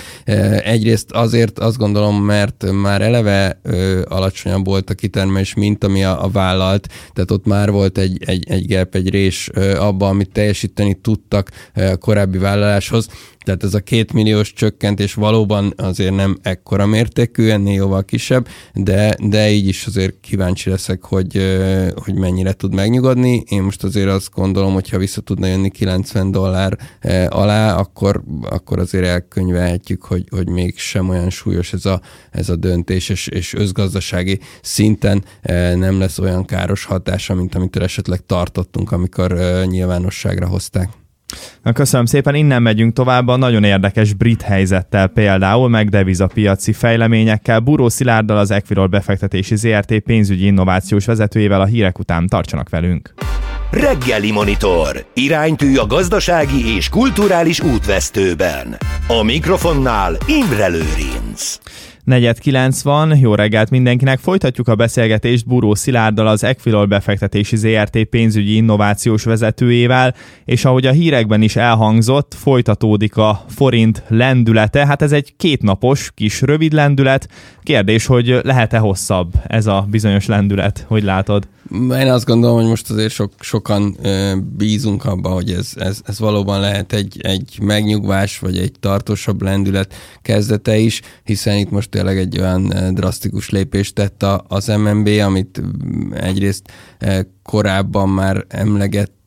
Egyrészt 0.64 1.12
azért 1.12 1.60
azt 1.60 1.78
gondolom, 1.78 2.24
mert 2.24 2.66
már 2.72 3.02
eleve 3.02 3.62
alacsonyabb 4.08 4.66
volt 4.66 4.90
a 4.90 4.94
kitermelés, 4.94 5.54
mint 5.54 5.84
ami 5.84 6.04
a, 6.04 6.24
a 6.24 6.30
vállalt, 6.30 6.88
tehát 7.14 7.32
ott 7.32 7.46
már 7.46 7.72
volt 7.72 7.98
egy, 7.98 8.24
egy, 8.26 8.50
egy 8.50 8.68
gap, 8.68 8.96
egy 9.00 9.10
rés 9.10 9.50
abba, 9.78 10.08
amit 10.08 10.32
teljesíteni 10.32 10.94
tudtak 10.94 11.52
korábbi 12.00 12.38
vállaláshoz. 12.38 13.10
Tehát 13.44 13.64
ez 13.64 13.74
a 13.74 13.80
két 13.80 14.14
milliós 14.14 14.54
csökkentés 14.54 15.14
valóban 15.14 15.74
azért 15.78 16.16
nem 16.16 16.38
ekkora 16.42 16.86
mértékű, 16.86 17.50
ennél 17.50 17.74
jóval 17.74 18.06
kisebb, 18.06 18.48
de, 18.74 19.16
de 19.24 19.50
így 19.50 19.68
is 19.68 19.86
azért 19.86 20.20
kíváncsi 20.22 20.70
leszek, 20.70 21.04
hogy, 21.04 21.60
hogy 22.04 22.14
mennyire 22.14 22.54
tud 22.54 22.74
megnyugodni. 22.74 23.44
Én 23.48 23.62
most 23.62 23.84
azért 23.84 24.10
azt 24.10 24.30
gondolom, 24.34 24.74
hogy 24.74 24.90
ha 24.90 24.98
vissza 24.98 25.22
tudna 25.22 25.48
jönni 25.48 25.70
90 25.70 26.32
dollár 26.32 26.78
alá, 27.30 27.76
akkor, 27.76 28.24
akkor 28.50 28.80
azért 28.80 29.06
elkönyvelhetjük, 29.06 30.04
hogy, 30.04 30.24
hogy 30.30 30.50
még 30.50 30.78
sem 30.78 31.10
olyan 31.10 31.30
súlyos 31.30 31.74
ez 31.74 31.86
a, 31.86 32.02
ez 32.32 32.50
a 32.50 32.56
döntés, 32.56 33.10
és, 33.10 33.28
és 33.28 33.54
özgazdasági 33.54 34.40
szinten 34.62 35.24
nem 35.76 36.00
lesz 36.00 36.20
olyan 36.20 36.46
káros 36.46 36.86
hatása, 36.86 37.34
mint 37.34 37.56
amit 37.56 37.76
esetleg 37.76 38.26
tartottunk, 38.26 38.92
amikor 38.92 39.40
nyilvánosságra 39.66 40.48
hozták. 40.48 40.90
Na, 41.64 41.72
köszönöm 41.72 42.06
szépen, 42.06 42.36
innen 42.36 42.62
megyünk 42.62 42.94
tovább 42.94 43.28
a 43.28 43.36
nagyon 43.36 43.64
érdekes 43.64 44.14
brit 44.14 44.42
helyzettel 44.42 45.08
például, 45.08 45.70
meg 45.70 45.90
devizapiaci 45.90 46.74
fejleményekkel. 46.74 47.60
Buró 47.60 47.90
Szilárddal 47.90 48.38
az 48.38 48.52
Equirol 48.52 48.88
befektetési 48.88 49.56
ZRT 49.56 50.00
pénzügyi 50.00 50.46
innovációs 50.46 51.06
vezetőjével 51.06 51.62
a 51.62 51.66
hírek 51.66 52.00
után 52.00 52.28
tartsanak 52.28 52.70
velünk. 52.70 53.14
Reggeli 53.72 54.32
Monitor. 54.32 55.06
Iránytű 55.14 55.76
a 55.76 55.86
gazdasági 55.86 56.76
és 56.76 56.90
kulturális 56.90 57.60
útvesztőben. 57.60 58.78
A 59.08 59.24
mikrofonnál 59.24 60.18
Imre 60.28 60.68
Lőrinc 60.68 61.58
negyed 62.10 62.40
kilenc 62.40 62.82
van, 62.82 63.18
jó 63.18 63.36
reggelt 63.36 63.70
mindenkinek. 63.70 64.20
Folytatjuk 64.20 64.68
a 64.68 64.76
beszélgetést 64.76 65.48
Buró 65.48 65.76
Szilárddal, 65.76 66.28
az 66.28 66.44
Equilol 66.44 66.86
befektetési 66.86 67.56
ZRT 67.56 68.04
pénzügyi 68.04 68.56
innovációs 68.56 69.24
vezetőjével, 69.24 70.16
és 70.46 70.66
ahogy 70.66 70.86
a 70.86 70.92
hírekben 70.92 71.42
is 71.42 71.56
elhangzott, 71.56 72.36
folytatódik 72.38 73.18
a 73.18 73.46
forint 73.48 74.04
lendülete. 74.08 74.86
Hát 74.86 75.02
ez 75.02 75.12
egy 75.12 75.34
kétnapos, 75.38 76.12
kis 76.16 76.42
rövid 76.42 76.74
lendület. 76.74 77.30
Kérdés, 77.64 78.06
hogy 78.06 78.40
lehet-e 78.44 78.78
hosszabb 78.78 79.34
ez 79.48 79.68
a 79.68 79.86
bizonyos 79.90 80.26
lendület? 80.26 80.86
Hogy 80.88 81.04
látod? 81.04 81.48
Én 81.72 82.12
azt 82.12 82.26
gondolom, 82.26 82.58
hogy 82.58 82.68
most 82.68 82.90
azért 82.90 83.14
sok, 83.14 83.34
sokan 83.40 83.98
bízunk 84.58 85.06
abba, 85.06 85.30
hogy 85.30 85.52
ez, 85.52 85.72
ez, 85.76 86.00
ez 86.06 86.20
valóban 86.20 86.60
lehet 86.60 86.94
egy, 86.94 87.20
egy 87.22 87.60
megnyugvás, 87.62 88.40
vagy 88.40 88.58
egy 88.58 88.72
tartósabb 88.80 89.42
lendület 89.42 89.94
kezdete 90.22 90.78
is, 90.78 91.02
hiszen 91.24 91.58
itt 91.58 91.70
most 91.70 91.90
tényleg 91.90 92.18
egy 92.18 92.40
olyan 92.40 92.94
drasztikus 92.94 93.50
lépést 93.50 93.96
tett 93.96 94.26
az 94.48 94.68
MNB, 94.68 95.08
amit 95.08 95.62
egyrészt 96.14 96.72
korábban 97.44 98.10
már 98.10 98.46
emlegett 98.48 99.19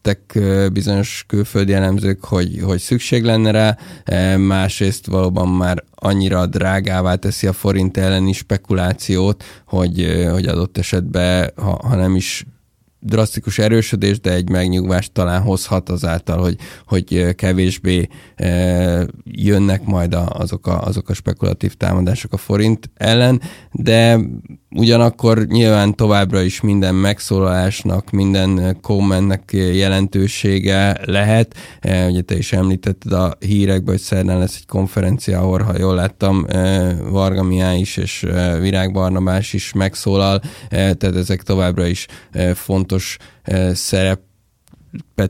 bizonyos 0.72 1.24
külföldi 1.28 1.72
elemzők, 1.72 2.24
hogy, 2.24 2.60
hogy 2.62 2.78
szükség 2.78 3.22
lenne 3.22 3.50
rá, 3.50 3.76
másrészt 4.36 5.06
valóban 5.06 5.48
már 5.48 5.84
annyira 5.94 6.46
drágává 6.46 7.14
teszi 7.14 7.46
a 7.46 7.52
forint 7.52 7.96
elleni 7.96 8.32
spekulációt, 8.32 9.44
hogy, 9.66 10.26
hogy 10.30 10.46
adott 10.46 10.78
esetben, 10.78 11.50
ha, 11.56 11.80
ha 11.88 11.96
nem 11.96 12.16
is 12.16 12.46
drasztikus 13.04 13.58
erősödés, 13.58 14.20
de 14.20 14.32
egy 14.32 14.50
megnyugvást 14.50 15.12
talán 15.12 15.42
hozhat 15.42 15.88
azáltal, 15.88 16.38
hogy, 16.38 16.56
hogy 16.86 17.34
kevésbé 17.34 18.08
jönnek 19.24 19.84
majd 19.84 20.16
azok 20.28 20.66
a, 20.66 20.82
azok 20.82 21.08
a 21.08 21.14
spekulatív 21.14 21.74
támadások 21.74 22.32
a 22.32 22.36
forint 22.36 22.90
ellen, 22.94 23.40
de 23.72 24.18
Ugyanakkor 24.74 25.46
nyilván 25.46 25.94
továbbra 25.94 26.40
is 26.42 26.60
minden 26.60 26.94
megszólalásnak, 26.94 28.10
minden 28.10 28.78
kommentnek 28.80 29.50
jelentősége 29.52 31.00
lehet. 31.04 31.56
Ugye 32.08 32.20
te 32.20 32.36
is 32.36 32.52
említetted 32.52 33.12
a 33.12 33.36
hírekben, 33.38 33.94
hogy 33.94 34.02
szerdán 34.02 34.38
lesz 34.38 34.56
egy 34.56 34.66
konferencia, 34.66 35.38
ahol, 35.38 35.60
ha 35.60 35.72
jól 35.78 35.94
láttam, 35.94 36.46
Varga 37.10 37.42
Miá 37.42 37.74
is 37.74 37.96
és 37.96 38.26
Virág 38.60 38.92
Barnabás 38.92 39.52
is 39.52 39.72
megszólal, 39.72 40.40
tehát 40.68 41.16
ezek 41.16 41.42
továbbra 41.42 41.86
is 41.86 42.06
fontos 42.54 42.91
szerep 43.72 44.20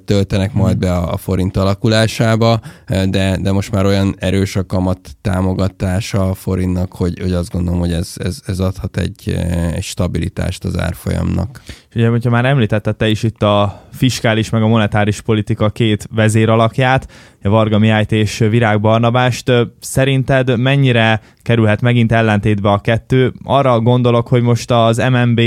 töltenek 0.05 0.53
majd 0.53 0.79
be 0.79 0.93
a, 0.93 1.13
a 1.13 1.17
forint 1.17 1.57
alakulásába, 1.57 2.61
de, 2.87 3.39
de 3.41 3.53
most 3.53 3.73
már 3.73 3.87
olyan 3.87 4.15
erős 4.19 4.57
a 4.57 4.67
kamat 4.67 4.99
támogatása 5.21 6.29
a 6.29 6.35
forintnak, 6.35 6.93
hogy, 6.93 7.19
hogy 7.21 7.33
azt 7.33 7.51
gondolom, 7.51 7.81
hogy 7.81 7.93
ez, 7.93 8.13
ez, 8.17 8.41
ez 8.47 8.61
adhat 8.61 8.97
egy, 8.97 9.37
egy 9.75 9.83
stabilitást 9.83 10.65
az 10.65 10.79
árfolyamnak. 10.79 11.63
Ugye, 11.95 12.09
hogyha 12.09 12.31
már 12.31 12.45
említetted 12.45 12.97
te 12.97 13.09
is 13.09 13.23
itt 13.23 13.43
a 13.43 13.83
fiskális 13.93 14.51
meg 14.51 14.63
a 14.63 14.67
monetáris 14.67 15.21
politika 15.21 15.71
két 15.71 16.09
vezéralakját, 16.15 17.09
Varga 17.43 17.79
Mihályt 17.79 18.13
és 18.13 18.39
Virág 18.39 18.81
Barnabást, 18.81 19.53
szerinted 19.81 20.59
mennyire 20.59 21.21
kerülhet 21.43 21.81
megint 21.81 22.13
ellentétbe 22.13 22.71
a 22.71 22.79
kettő? 22.79 23.33
Arra 23.45 23.81
gondolok, 23.81 24.29
hogy 24.29 24.43
most 24.43 24.71
az 24.71 24.97
MNB 24.97 25.41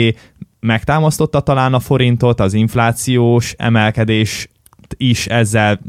megtámasztotta 0.65 1.39
talán 1.39 1.73
a 1.73 1.79
forintot, 1.79 2.39
az 2.39 2.53
inflációs 2.53 3.53
emelkedés 3.57 4.49
is 4.97 5.27
ezzel 5.27 5.79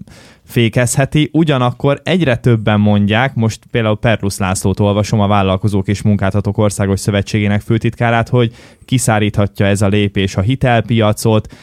fékezheti, 0.45 1.31
ugyanakkor 1.33 2.01
egyre 2.05 2.37
többen 2.37 2.81
mondják, 2.81 3.35
most 3.35 3.61
például 3.71 3.99
Perlusz 3.99 4.39
Lászlót 4.39 4.81
olvasom, 4.81 5.21
a 5.21 5.27
Vállalkozók 5.27 5.89
és 5.89 6.03
Munkáltatók 6.03 6.59
Országos 6.59 7.01
Szövetségének 7.01 7.61
főtitkárát, 7.61 8.29
hogy 8.29 8.55
kiszáríthatja 8.85 9.67
ez 9.67 9.83
a 9.83 9.89
lépés 9.89 10.37
a 10.37 10.41
hitelpiacot, 10.41 11.55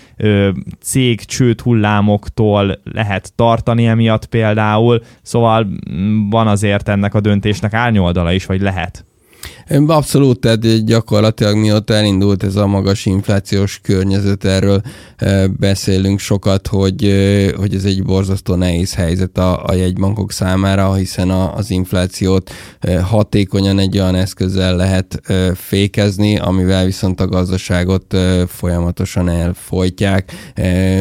cég 0.81 1.25
csőd 1.25 1.61
hullámoktól 1.61 2.79
lehet 2.83 3.33
tartani 3.35 3.87
emiatt 3.87 4.25
például, 4.25 5.03
szóval 5.21 5.67
van 6.29 6.47
azért 6.47 6.89
ennek 6.89 7.13
a 7.13 7.19
döntésnek 7.19 7.73
árnyoldala 7.73 8.31
is, 8.31 8.45
vagy 8.45 8.61
lehet. 8.61 9.05
Abszolút, 9.73 10.39
tehát 10.39 10.85
gyakorlatilag 10.85 11.55
mióta 11.55 11.93
elindult 11.93 12.43
ez 12.43 12.55
a 12.55 12.67
magas 12.67 13.05
inflációs 13.05 13.79
környezet, 13.83 14.45
erről 14.45 14.81
e, 15.17 15.47
beszélünk 15.47 16.19
sokat, 16.19 16.67
hogy, 16.67 17.03
e, 17.03 17.55
hogy 17.55 17.75
ez 17.75 17.83
egy 17.83 18.03
borzasztó 18.03 18.55
nehéz 18.55 18.93
helyzet 18.93 19.37
a, 19.37 19.65
a 19.65 19.73
jegybankok 19.73 20.31
számára, 20.31 20.93
hiszen 20.93 21.29
a, 21.29 21.55
az 21.55 21.71
inflációt 21.71 22.51
e, 22.79 23.01
hatékonyan 23.01 23.79
egy 23.79 23.99
olyan 23.99 24.15
eszközzel 24.15 24.75
lehet 24.75 25.21
fékezni, 25.55 26.37
amivel 26.37 26.85
viszont 26.85 27.21
a 27.21 27.27
gazdaságot 27.27 28.17
folyamatosan 28.47 29.29
elfolytják. 29.29 30.31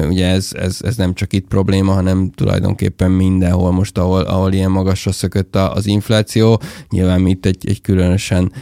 Ugye 0.09 0.27
ez, 0.27 0.49
ez, 0.53 0.79
ez 0.81 0.97
nem 0.97 1.15
csak 1.15 1.33
itt 1.33 1.49
probléma, 1.49 1.93
hanem 1.93 2.31
tulajdonképpen 2.31 3.11
mindenhol 3.11 3.73
most, 3.73 3.99
ahol, 3.99 4.21
ahol 4.21 4.53
ilyen 4.53 4.71
magasra 4.71 5.13
szökött 5.13 5.57
az 5.57 5.87
infláció. 5.87 6.61
Nyilván 6.91 7.21
mi 7.21 7.31
itt 7.31 7.47
egy, 7.47 7.69
egy 7.69 7.81
különösen 7.81 8.53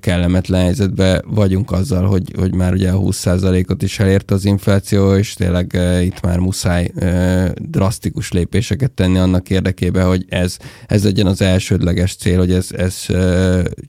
kellemetlen 0.00 0.62
helyzetben 0.62 1.24
vagyunk 1.26 1.72
azzal, 1.72 2.06
hogy, 2.06 2.32
hogy 2.38 2.54
már 2.54 2.72
ugye 2.72 2.90
a 2.90 2.98
20%-ot 2.98 3.82
is 3.82 3.98
elért 3.98 4.30
az 4.30 4.44
infláció, 4.44 5.14
és 5.14 5.32
tényleg 5.34 5.72
uh, 5.74 6.04
itt 6.04 6.20
már 6.20 6.38
muszáj 6.38 6.90
uh, 6.94 7.48
drasztikus 7.54 8.32
lépéseket 8.32 8.90
tenni 8.90 9.18
annak 9.18 9.50
érdekében, 9.50 10.06
hogy 10.06 10.24
ez, 10.28 10.56
ez 10.86 11.04
legyen 11.04 11.26
az 11.26 11.42
elsődleges 11.42 12.14
cél, 12.14 12.38
hogy 12.38 12.52
ez, 12.52 12.68
ez 12.76 13.06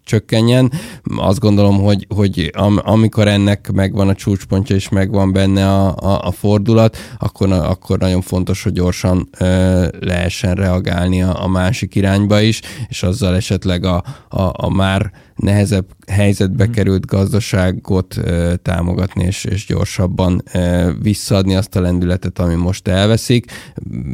csökkenjen. 0.04 0.72
azt 1.18 1.40
gondolom, 1.40 1.78
hogy, 1.78 2.08
hogy 2.16 2.52
am, 2.56 2.80
amikor 2.84 3.28
ennek 3.28 3.72
megvan 3.72 4.10
a 4.10 4.16
csúcspontja 4.16 4.76
és 4.76 4.90
megvan 4.90 5.34
benne 5.34 5.68
a, 5.68 5.96
a, 5.96 6.28
a 6.28 6.32
fordulat, 6.32 6.98
akkor, 7.20 7.52
akkor 7.52 7.98
nagyon 7.98 8.22
fontos, 8.22 8.64
hogy 8.64 8.72
gyorsan 8.72 9.30
ö, 9.40 9.88
lehessen 10.00 10.56
reagálni 10.56 11.24
a, 11.24 11.44
a 11.44 11.48
másik 11.48 11.96
irányba 11.96 12.42
is, 12.42 12.62
és 12.88 13.04
azzal 13.04 13.36
esetleg 13.36 13.86
a, 13.86 14.04
a, 14.30 14.52
a 14.54 14.70
már 14.70 15.12
nehezebb 15.40 15.86
helyzetbe 16.08 16.68
mm. 16.68 16.72
került 16.72 17.06
gazdaságot 17.06 18.18
e, 18.18 18.56
támogatni, 18.56 19.24
és, 19.24 19.44
és 19.44 19.66
gyorsabban 19.66 20.42
e, 20.46 20.92
visszaadni 21.02 21.56
azt 21.56 21.76
a 21.76 21.82
lendületet, 21.82 22.40
ami 22.40 22.56
most 22.56 22.88
elveszik. 22.88 23.52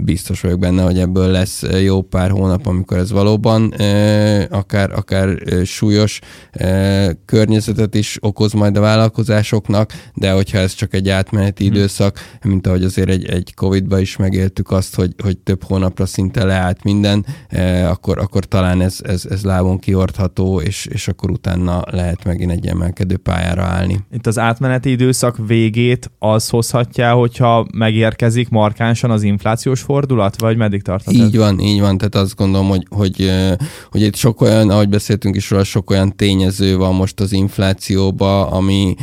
Biztos 0.04 0.42
vagyok 0.42 0.60
benne, 0.60 0.84
hogy 0.84 1.00
ebből 1.00 1.28
lesz 1.28 1.64
jó 1.84 2.02
pár 2.02 2.30
hónap, 2.30 2.66
amikor 2.66 2.98
ez 2.98 3.12
valóban 3.12 3.74
e, 3.74 4.48
akár, 4.52 4.92
akár 4.92 5.38
súlyos 5.64 6.20
e, 6.52 7.14
környezetet 7.26 7.96
is 7.96 8.18
okoz 8.22 8.54
majd 8.54 8.78
a 8.78 8.82
vállalkozásoknak, 8.82 9.92
de 10.14 10.32
hogyha 10.32 10.58
ez 10.58 10.74
csak 10.74 10.94
egy 10.94 11.10
átmeneti 11.10 11.64
mm. 11.64 11.68
időszak, 11.68 12.20
mint 12.44 12.68
ahogy 12.68 12.84
azért 12.84 13.10
egy, 13.10 13.26
egy 13.26 13.54
Covid-ba 13.54 14.00
is 14.00 14.16
megéltük 14.16 14.72
azt, 14.72 14.96
hogy, 14.96 15.14
hogy 15.24 15.38
több 15.38 15.64
hónapra 15.64 16.06
szinte 16.06 16.44
leállt 16.44 16.84
minden, 16.84 17.26
e, 17.50 17.90
akkor, 17.90 18.20
akkor 18.20 18.46
talán 18.46 18.82
ez, 18.82 18.98
ez, 19.04 19.26
ez 19.30 19.44
lábon 19.44 19.80
kiordható, 19.80 20.62
és, 20.62 20.86
és 20.86 21.08
akkor 21.16 21.32
utána 21.32 21.84
lehet 21.92 22.24
megint 22.24 22.52
egy 22.52 22.68
emelkedő 22.68 23.18
pályára 23.18 23.64
állni. 23.64 24.00
Itt 24.12 24.28
az 24.28 24.40
átmeneti 24.40 24.90
időszak 24.90 25.38
végét 25.48 26.12
az 26.20 26.50
hozhatja, 26.50 27.14
hogyha 27.14 27.68
megérkezik 27.74 28.50
markánsan 28.50 29.12
az 29.12 29.24
inflációs 29.24 29.82
fordulat, 29.82 30.40
vagy 30.40 30.58
meddig 30.58 30.82
tarthat? 30.82 31.14
Így 31.14 31.38
van, 31.38 31.60
így 31.60 31.80
van. 31.80 31.98
Tehát 31.98 32.16
azt 32.16 32.36
gondolom, 32.36 32.68
hogy, 32.68 32.86
hogy, 32.90 33.32
hogy 33.92 34.02
itt 34.02 34.16
sok 34.16 34.42
olyan, 34.42 34.70
ahogy 34.70 34.90
beszéltünk 34.90 35.36
is 35.36 35.50
róla, 35.50 35.64
sok 35.64 35.90
olyan 35.90 36.16
tényező 36.16 36.78
van 36.78 36.96
most 36.96 37.20
az 37.20 37.32
inflációba, 37.32 38.48
ami, 38.48 38.96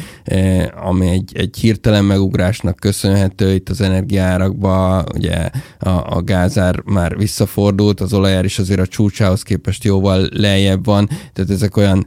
ami 0.85 1.09
egy, 1.09 1.33
egy 1.35 1.57
hirtelen 1.57 2.05
megugrásnak 2.05 2.77
köszönhető 2.77 3.55
itt 3.55 3.69
az 3.69 3.81
energiárakba, 3.81 5.05
ugye 5.15 5.51
a, 5.79 6.17
a 6.17 6.23
gázár 6.25 6.83
már 6.85 7.17
visszafordult, 7.17 8.01
az 8.01 8.13
olajár 8.13 8.45
is 8.45 8.59
azért 8.59 8.81
a 8.81 8.87
csúcsához 8.87 9.43
képest 9.43 9.85
jóval 9.85 10.29
lejjebb 10.33 10.85
van, 10.85 11.09
tehát 11.33 11.51
ezek 11.51 11.77
olyan 11.77 12.02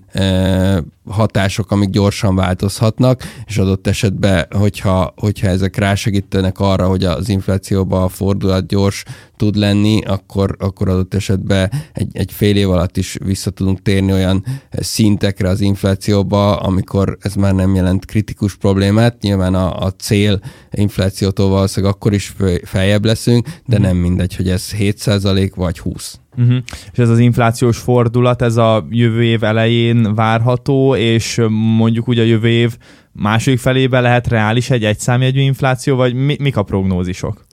hatások, 1.10 1.72
amik 1.72 1.90
gyorsan 1.90 2.36
változhatnak, 2.36 3.24
és 3.46 3.58
adott 3.58 3.88
esetben, 3.88 4.46
hogyha, 4.52 5.14
hogyha 5.18 5.48
ezek 5.48 5.78
rásegítenek 5.78 6.60
arra, 6.60 6.88
hogy 6.88 7.04
az 7.04 7.30
inflációba 7.30 8.04
a 8.04 8.10
fordulat 8.10 8.68
gyors 8.68 9.04
tud 9.36 9.56
lenni, 9.56 10.02
akkor, 10.06 10.56
akkor 10.60 10.90
adott 10.90 11.14
esetben 11.14 11.72
egy, 11.94 12.10
egy 12.14 12.32
fél 12.32 12.56
év 12.56 12.70
alatt 12.70 12.98
is 12.98 13.18
vissza 13.24 13.50
tudunk 13.50 13.82
térni 13.82 14.12
olyan 14.12 14.46
szintekre 14.70 15.50
az 15.50 15.62
inflációba, 15.62 16.56
amikor 16.56 17.18
ez 17.22 17.34
már 17.34 17.54
nem 17.54 17.76
jelent 17.76 18.06
kritikus 18.06 18.56
problémát. 18.56 19.22
Nyilván 19.22 19.56
a, 19.56 19.78
a 19.86 19.92
cél 19.92 20.40
inflációtól 20.72 21.50
valószínűleg 21.50 21.96
akkor 21.96 22.14
is 22.14 22.36
feljebb 22.64 23.06
leszünk, 23.06 23.48
de 23.66 23.78
mhm. 23.78 23.86
nem 23.86 23.98
mindegy, 23.98 24.36
hogy 24.36 24.50
ez 24.50 24.70
7% 24.80 25.52
vagy 25.56 25.80
20. 25.80 26.20
Uh-huh. 26.38 26.58
És 26.92 26.98
ez 26.98 27.10
az 27.10 27.20
inflációs 27.20 27.78
fordulat, 27.78 28.42
ez 28.42 28.58
a 28.58 28.88
jövő 28.90 29.24
év 29.24 29.44
elején 29.44 30.16
várható, 30.16 30.96
és 30.96 31.42
mondjuk 31.50 32.08
úgy 32.08 32.20
a 32.20 32.24
jövő 32.24 32.48
év 32.48 32.78
második 33.12 33.60
felébe 33.60 34.00
lehet 34.00 34.28
reális 34.28 34.70
egy 34.70 34.84
egyszámjegyű 34.84 35.40
infláció, 35.40 35.96
vagy 35.96 36.14
mi, 36.14 36.36
mik 36.40 36.58
a 36.58 36.64
prognózisok? 36.64 37.45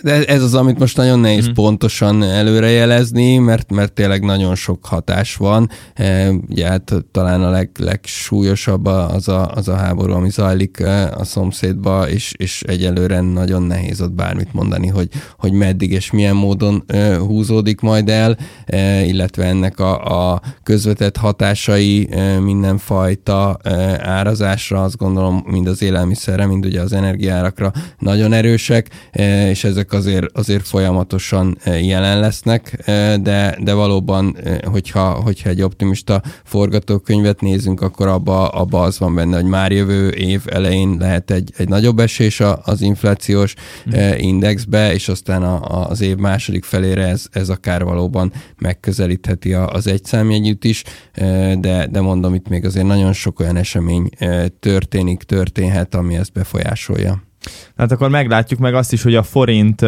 De 0.00 0.24
ez 0.24 0.42
az, 0.42 0.54
amit 0.54 0.78
most 0.78 0.96
nagyon 0.96 1.18
nehéz 1.18 1.48
mm. 1.48 1.52
pontosan 1.52 2.22
előrejelezni, 2.22 3.38
mert, 3.38 3.72
mert 3.72 3.92
tényleg 3.92 4.22
nagyon 4.22 4.54
sok 4.54 4.86
hatás 4.86 5.36
van. 5.36 5.70
E, 5.94 6.30
ugye 6.30 6.68
hát 6.68 6.92
talán 7.10 7.42
a 7.42 7.50
leg, 7.50 7.70
legsúlyosabb 7.78 8.86
az 8.86 9.28
a, 9.28 9.50
az 9.54 9.68
a 9.68 9.74
háború, 9.74 10.12
ami 10.12 10.30
zajlik 10.30 10.80
e, 10.80 11.10
a 11.10 11.24
szomszédba, 11.24 12.08
és, 12.08 12.32
és 12.36 12.62
egyelőre 12.62 13.20
nagyon 13.20 13.62
nehéz 13.62 14.00
ott 14.00 14.12
bármit 14.12 14.52
mondani, 14.52 14.86
hogy, 14.86 15.08
hogy 15.38 15.52
meddig 15.52 15.92
és 15.92 16.10
milyen 16.10 16.36
módon 16.36 16.84
e, 16.86 17.16
húzódik 17.16 17.80
majd 17.80 18.08
el, 18.08 18.36
illetve 19.04 19.44
ennek 19.44 19.78
a, 19.78 20.32
a 20.32 20.40
közvetett 20.62 21.16
hatásai 21.16 22.08
mindenfajta 22.42 23.58
árazásra, 23.98 24.82
azt 24.82 24.96
gondolom 24.96 25.44
mind 25.46 25.66
az 25.66 25.82
élelmiszerre, 25.82 26.46
mind 26.46 26.66
ugye 26.66 26.80
az 26.80 26.92
energiárakra 26.92 27.72
nagyon 27.98 28.32
erősek, 28.32 28.88
és 29.48 29.64
ez 29.64 29.73
ezek 29.74 29.92
azért, 29.92 30.26
azért 30.32 30.66
folyamatosan 30.66 31.58
e, 31.62 31.80
jelen 31.80 32.20
lesznek, 32.20 32.78
e, 32.84 33.16
de, 33.16 33.58
de 33.62 33.72
valóban, 33.72 34.36
e, 34.44 34.60
hogyha, 34.70 35.10
hogyha 35.10 35.48
egy 35.48 35.62
optimista 35.62 36.22
forgatókönyvet 36.44 37.40
nézünk, 37.40 37.80
akkor 37.80 38.08
abba, 38.08 38.48
abba 38.48 38.80
az 38.80 38.98
van 38.98 39.14
benne, 39.14 39.36
hogy 39.36 39.44
már 39.44 39.72
jövő 39.72 40.08
év 40.08 40.42
elején 40.46 40.96
lehet 40.98 41.30
egy, 41.30 41.52
egy 41.56 41.68
nagyobb 41.68 41.98
esés 41.98 42.42
az 42.62 42.80
inflációs 42.80 43.54
mm. 43.88 44.12
indexbe, 44.16 44.92
és 44.92 45.08
aztán 45.08 45.42
a, 45.42 45.88
az 45.88 46.00
év 46.00 46.16
második 46.16 46.64
felére 46.64 47.06
ez, 47.06 47.26
ez 47.30 47.48
akár 47.48 47.84
valóban 47.84 48.32
megközelítheti 48.58 49.52
az 49.52 49.86
egyszámjegyűt 49.86 50.64
is, 50.64 50.82
de, 51.58 51.86
de 51.90 52.00
mondom, 52.00 52.34
itt 52.34 52.48
még 52.48 52.64
azért 52.64 52.86
nagyon 52.86 53.12
sok 53.12 53.40
olyan 53.40 53.56
esemény 53.56 54.08
történik, 54.60 55.22
történhet, 55.22 55.94
ami 55.94 56.14
ezt 56.16 56.32
befolyásolja. 56.32 57.22
Hát 57.76 57.92
akkor 57.92 58.08
meglátjuk 58.08 58.60
meg 58.60 58.74
azt 58.74 58.92
is, 58.92 59.02
hogy 59.02 59.14
a 59.14 59.22
forint 59.22 59.82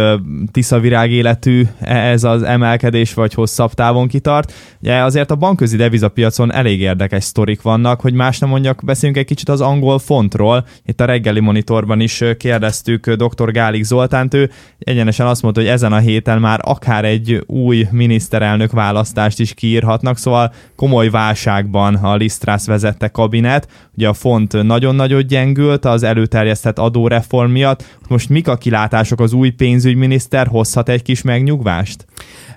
tiszavirág 0.53 1.11
életű 1.11 1.67
e, 1.81 1.97
ez 1.97 2.25
az 2.25 2.43
emelkedés, 2.43 3.15
vagy 3.15 3.35
hosszabb 3.35 3.73
távon 3.73 4.09
kitart. 4.09 4.53
Ugye 4.81 5.03
azért 5.03 5.31
a 5.31 5.37
bankközi 5.37 5.77
devizapiacon 5.77 6.53
elég 6.53 6.81
érdekes 6.81 7.25
sztorik 7.25 7.63
vannak, 7.63 8.01
hogy 8.01 8.13
más 8.13 8.39
nem 8.39 8.49
mondjak, 8.49 8.85
beszéljünk 8.85 9.21
egy 9.21 9.27
kicsit 9.27 9.49
az 9.49 9.61
angol 9.61 9.99
fontról. 9.99 10.67
Itt 10.85 11.01
a 11.01 11.05
reggeli 11.05 11.41
monitorban 11.41 12.01
is 12.01 12.25
kérdeztük 12.39 13.13
dr. 13.13 13.51
Gálik 13.51 13.85
Zoltánt, 13.85 14.35
ő 14.35 14.51
egyenesen 14.79 15.27
azt 15.27 15.43
mondta, 15.43 15.61
hogy 15.61 15.71
ezen 15.71 15.93
a 15.93 15.99
héten 15.99 16.41
már 16.41 16.61
akár 16.63 17.05
egy 17.05 17.45
új 17.47 17.87
miniszterelnök 17.91 18.73
választást 18.73 19.41
is 19.41 19.55
kiírhatnak, 19.55 20.19
szóval 20.19 20.53
komoly 20.77 21.09
válságban 21.11 21.95
a 21.95 22.17
Lisztrász 22.17 22.67
vezette 22.67 23.09
kabinet. 23.09 23.69
Ugye 23.97 24.09
a 24.09 24.13
font 24.13 24.63
nagyon-nagyon 24.63 25.27
gyengült 25.27 25.85
az 25.85 26.03
előterjesztett 26.03 26.79
adóreform 26.79 27.46
miatt, 27.47 27.99
most 28.09 28.29
mik 28.29 28.49
a 28.49 28.57
kilátások 28.57 29.21
az 29.21 29.33
új 29.33 29.51
pénzügyminiszter 29.51 30.47
hozhat 30.47 30.89
egy 30.89 31.03
kis 31.03 31.23
megnyugvást? 31.23 32.07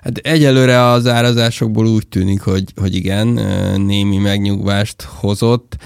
Hát 0.02 0.16
egyelőre 0.16 0.84
az 0.84 1.06
árazásokból 1.06 1.86
úgy 1.86 2.08
tűnik, 2.08 2.40
hogy, 2.40 2.64
hogy 2.76 2.94
igen, 2.94 3.26
némi 3.80 4.16
megnyugvást 4.16 5.02
hozott, 5.02 5.76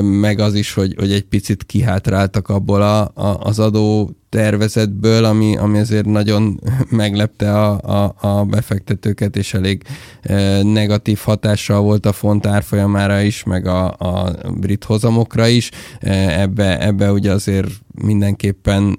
meg 0.00 0.38
az 0.38 0.54
is, 0.54 0.72
hogy, 0.72 0.94
hogy 0.98 1.12
egy 1.12 1.24
picit 1.24 1.64
kihátráltak 1.64 2.48
abból 2.48 2.82
a, 2.82 3.00
a, 3.14 3.38
az 3.40 3.58
adó 3.58 4.16
tervezetből, 4.34 5.24
ami, 5.24 5.56
ami 5.56 5.78
azért 5.78 6.06
nagyon 6.06 6.60
meglepte 6.90 7.52
a, 7.60 7.80
a, 8.02 8.14
a 8.28 8.44
befektetőket, 8.44 9.36
és 9.36 9.54
elég 9.54 9.82
negatív 10.62 11.18
hatással 11.18 11.80
volt 11.80 12.06
a 12.06 12.12
font 12.12 12.46
árfolyamára 12.46 13.20
is, 13.20 13.42
meg 13.44 13.66
a, 13.66 13.94
a 13.98 14.32
brit 14.60 14.84
hozamokra 14.84 15.46
is. 15.46 15.70
Ebbe, 16.00 16.86
ebbe 16.86 17.12
ugye 17.12 17.32
azért 17.32 17.68
mindenképpen 18.02 18.98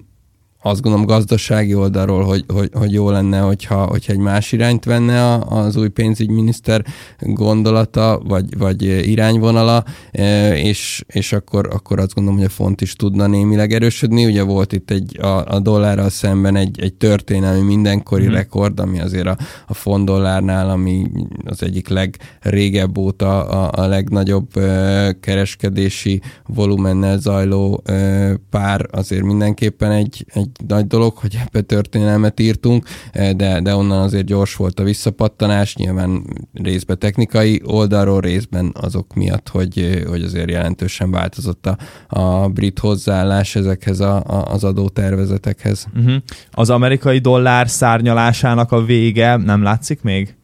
azt 0.68 0.82
gondolom 0.82 1.06
gazdasági 1.06 1.76
oldalról, 1.76 2.24
hogy, 2.24 2.44
hogy, 2.48 2.70
hogy 2.74 2.92
jó 2.92 3.10
lenne, 3.10 3.40
hogyha, 3.40 3.86
hogyha 3.86 4.14
egy 4.14 4.20
más 4.20 4.52
irányt 4.52 4.86
venne 4.86 5.36
az 5.36 5.76
új 5.76 5.88
pénzügyminiszter 5.88 6.86
gondolata, 7.20 8.22
vagy, 8.28 8.58
vagy 8.58 8.84
irányvonala, 8.84 9.84
e, 10.12 10.58
és, 10.58 11.04
és 11.08 11.34
akkor, 11.34 11.70
akkor 11.72 12.00
azt 12.00 12.14
gondolom, 12.14 12.40
hogy 12.40 12.48
a 12.48 12.54
font 12.54 12.82
is 12.82 12.94
tudna 12.94 13.28
némileg 13.28 13.74
erősödni. 13.74 14.26
Ugye 14.26 14.44
volt 14.44 14.74
itt 14.74 14.92
egy, 14.92 15.20
a, 15.22 15.46
a 15.46 15.60
dollárral 15.60 16.10
szemben 16.10 16.56
egy, 16.56 16.80
egy 16.82 16.94
történelmi 16.94 17.62
mindenkori 17.62 18.28
mm. 18.28 18.32
rekord, 18.32 18.80
ami 18.80 19.00
azért 19.00 19.28
a, 19.28 19.38
a 19.68 19.74
font 19.74 20.06
dollárnál, 20.06 20.70
ami 20.70 21.06
az 21.44 21.64
egyik 21.64 21.88
legrégebb 21.88 22.98
óta 22.98 23.44
a, 23.48 23.84
a 23.84 23.88
legnagyobb 23.88 24.58
e, 24.58 25.20
kereskedési 25.20 26.22
volumennel 26.46 27.20
zajló 27.20 27.82
e, 27.84 28.36
pár, 28.50 28.88
azért 28.92 29.24
mindenképpen 29.24 29.92
egy, 29.92 30.26
egy 30.34 30.54
nagy 30.68 30.88
dolog, 30.88 31.18
hogy 31.18 31.38
ebbe 31.46 31.62
történelmet 31.62 32.40
írtunk, 32.40 32.86
eh, 33.12 33.34
de, 33.34 33.62
de 33.62 33.76
onnan 33.76 34.02
azért 34.02 34.26
gyors 34.26 34.56
volt 34.56 34.80
a 34.80 34.84
visszapattanás, 34.84 35.76
nyilván 35.76 36.24
részben 36.54 37.00
technikai 37.00 37.62
oldalról, 37.66 38.22
részben 38.22 38.74
azok 38.82 39.14
miatt, 39.14 39.50
hogy, 39.50 40.04
hogy 40.08 40.24
azért 40.24 40.50
jelentősen 40.50 41.12
változott 41.12 41.66
a, 41.66 41.78
a 42.08 42.50
brit 42.50 42.80
hozzáállás 42.80 43.56
ezekhez 43.56 44.00
a, 44.00 44.16
a, 44.16 44.46
az 44.52 44.64
adótervezetekhez. 44.64 45.88
Uh-huh. 45.96 46.16
Az 46.52 46.70
amerikai 46.70 47.18
dollár 47.18 47.70
szárnyalásának 47.70 48.72
a 48.72 48.86
vége 48.86 49.36
nem 49.36 49.64
látszik 49.64 50.02
még? 50.02 50.36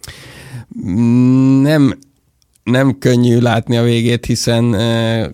Mm, 0.88 1.62
nem 1.62 1.93
nem 2.63 2.97
könnyű 3.00 3.39
látni 3.39 3.78
a 3.78 3.84
végét, 3.84 4.26
hiszen 4.26 4.76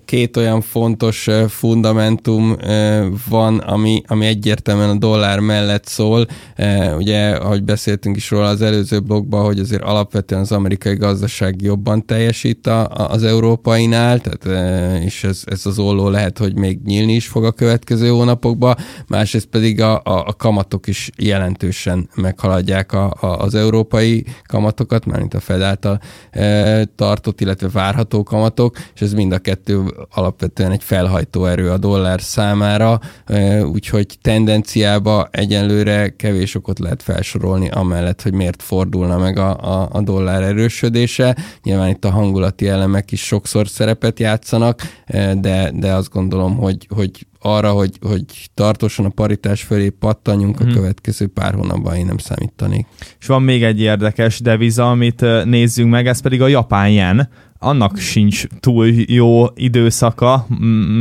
két 0.05 0.37
olyan 0.37 0.61
fontos 0.61 1.27
fundamentum 1.47 2.55
van, 3.29 3.57
ami, 3.57 4.01
ami 4.07 4.25
egyértelműen 4.25 4.89
a 4.89 4.97
dollár 4.97 5.39
mellett 5.39 5.85
szól. 5.85 6.27
Ugye, 6.97 7.29
ahogy 7.29 7.63
beszéltünk 7.63 8.15
is 8.15 8.29
róla 8.31 8.47
az 8.47 8.61
előző 8.61 8.99
blogban, 8.99 9.45
hogy 9.45 9.59
azért 9.59 9.81
alapvetően 9.81 10.41
az 10.41 10.51
amerikai 10.51 10.95
gazdaság 10.95 11.61
jobban 11.61 12.05
teljesít 12.05 12.67
a, 12.67 12.87
az 12.87 13.23
európainál, 13.23 14.19
tehát, 14.19 15.01
és 15.03 15.23
ez, 15.23 15.41
ez 15.45 15.65
az 15.65 15.79
olló 15.79 16.09
lehet, 16.09 16.37
hogy 16.37 16.55
még 16.55 16.79
nyílni 16.85 17.13
is 17.13 17.27
fog 17.27 17.45
a 17.45 17.51
következő 17.51 18.09
hónapokban, 18.09 18.75
másrészt 19.07 19.47
pedig 19.47 19.81
a, 19.81 19.95
a, 19.95 20.01
a 20.03 20.33
kamatok 20.37 20.87
is 20.87 21.09
jelentősen 21.17 22.09
meghaladják 22.15 22.93
a, 22.93 23.13
a, 23.19 23.25
az 23.25 23.55
európai 23.55 24.25
kamatokat, 24.45 25.05
mármint 25.05 25.33
a 25.33 25.39
Fed 25.39 25.61
által 25.61 25.99
tart 26.95 27.16
tartott, 27.17 27.41
illetve 27.41 27.69
várható 27.69 28.23
kamatok, 28.23 28.77
és 28.95 29.01
ez 29.01 29.13
mind 29.13 29.31
a 29.31 29.37
kettő 29.37 29.83
alapvetően 30.09 30.71
egy 30.71 30.83
felhajtó 30.83 31.45
erő 31.45 31.69
a 31.69 31.77
dollár 31.77 32.21
számára, 32.21 32.99
úgyhogy 33.71 34.17
tendenciába 34.21 35.27
egyenlőre 35.31 36.15
kevés 36.15 36.55
okot 36.55 36.79
lehet 36.79 37.03
felsorolni, 37.03 37.69
amellett, 37.69 38.21
hogy 38.21 38.33
miért 38.33 38.61
fordulna 38.61 39.17
meg 39.17 39.37
a, 39.37 39.81
a, 39.81 39.89
a 39.91 40.01
dollár 40.01 40.43
erősödése. 40.43 41.35
Nyilván 41.63 41.89
itt 41.89 42.05
a 42.05 42.11
hangulati 42.11 42.67
elemek 42.67 43.11
is 43.11 43.21
sokszor 43.21 43.67
szerepet 43.67 44.19
játszanak, 44.19 44.81
de, 45.39 45.71
de 45.73 45.93
azt 45.93 46.09
gondolom, 46.09 46.57
hogy, 46.57 46.87
hogy 46.95 47.27
arra, 47.39 47.71
hogy, 47.71 47.97
hogy 48.01 48.23
tartósan 48.53 49.05
a 49.05 49.09
paritás 49.09 49.61
fölé 49.61 49.89
pattanjunk 49.89 50.57
hmm. 50.57 50.67
a 50.67 50.69
mhm. 50.69 50.79
következő 50.79 51.27
pár 51.27 51.53
hónapban, 51.53 51.95
én 51.95 52.05
nem 52.05 52.17
számítanék. 52.17 52.85
És 53.19 53.25
van 53.27 53.41
még 53.41 53.63
egy 53.63 53.79
érdekes 53.79 54.39
deviza, 54.39 54.89
amit 54.89 55.25
nézzünk 55.43 55.89
meg, 55.89 56.07
ez 56.07 56.19
pedig 56.19 56.41
a 56.41 56.47
japán 56.47 56.89
yen. 56.89 57.29
Annak 57.59 57.97
sincs 57.97 58.45
túl 58.59 58.87
jó 59.07 59.45
időszaka, 59.55 60.47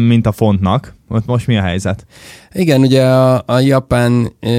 mint 0.07 0.27
a 0.27 0.33
fontnak. 0.33 0.95
Ott 1.09 1.27
most 1.27 1.47
mi 1.47 1.57
a 1.57 1.63
helyzet? 1.63 2.07
Igen, 2.53 2.81
ugye 2.81 3.05
a, 3.05 3.43
a 3.47 3.59
japán 3.59 4.33
e, 4.41 4.51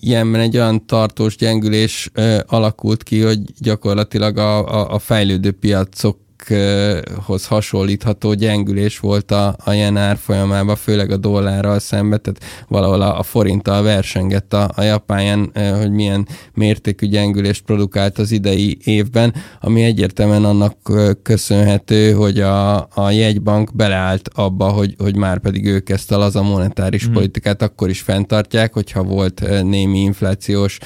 ilyenben 0.00 0.40
egy 0.40 0.56
olyan 0.56 0.86
tartós 0.86 1.36
gyengülés 1.36 2.10
e, 2.14 2.44
alakult 2.46 3.02
ki, 3.02 3.20
hogy 3.20 3.38
gyakorlatilag 3.58 4.36
a, 4.36 4.68
a, 4.68 4.94
a 4.94 4.98
fejlődő 4.98 5.50
piacok 5.50 6.18
hoz 7.24 7.46
hasonlítható 7.46 8.34
gyengülés 8.34 8.98
volt 8.98 9.30
a, 9.30 9.56
a 9.64 9.72
jen 9.72 9.96
árfolyamában, 9.96 10.76
főleg 10.76 11.10
a 11.10 11.16
dollárral 11.16 11.78
szemben, 11.78 12.22
tehát 12.22 12.64
valahol 12.68 13.02
a, 13.02 13.18
a 13.18 13.22
forinttal 13.22 13.82
versengett 13.82 14.52
a, 14.52 14.70
a 14.74 14.82
japán 14.82 15.22
jen, 15.22 15.52
hogy 15.78 15.90
milyen 15.90 16.26
mértékű 16.54 17.06
gyengülést 17.06 17.62
produkált 17.62 18.18
az 18.18 18.30
idei 18.30 18.78
évben, 18.84 19.34
ami 19.60 19.82
egyértelműen 19.82 20.44
annak 20.44 20.76
köszönhető, 21.22 22.12
hogy 22.12 22.40
a, 22.40 22.76
a 22.94 23.10
jegybank 23.10 23.74
beleállt 23.74 24.30
abba, 24.34 24.68
hogy, 24.68 24.94
hogy 24.98 25.16
már 25.16 25.38
pedig 25.38 25.66
ők 25.66 25.88
ezt 25.88 26.12
a 26.12 26.18
laza 26.18 26.42
monetáris 26.42 27.04
hmm. 27.04 27.12
politikát 27.12 27.62
akkor 27.62 27.88
is 27.88 28.00
fenntartják, 28.00 28.72
hogyha 28.72 29.02
volt 29.02 29.62
némi 29.62 29.98
inflációs 29.98 30.78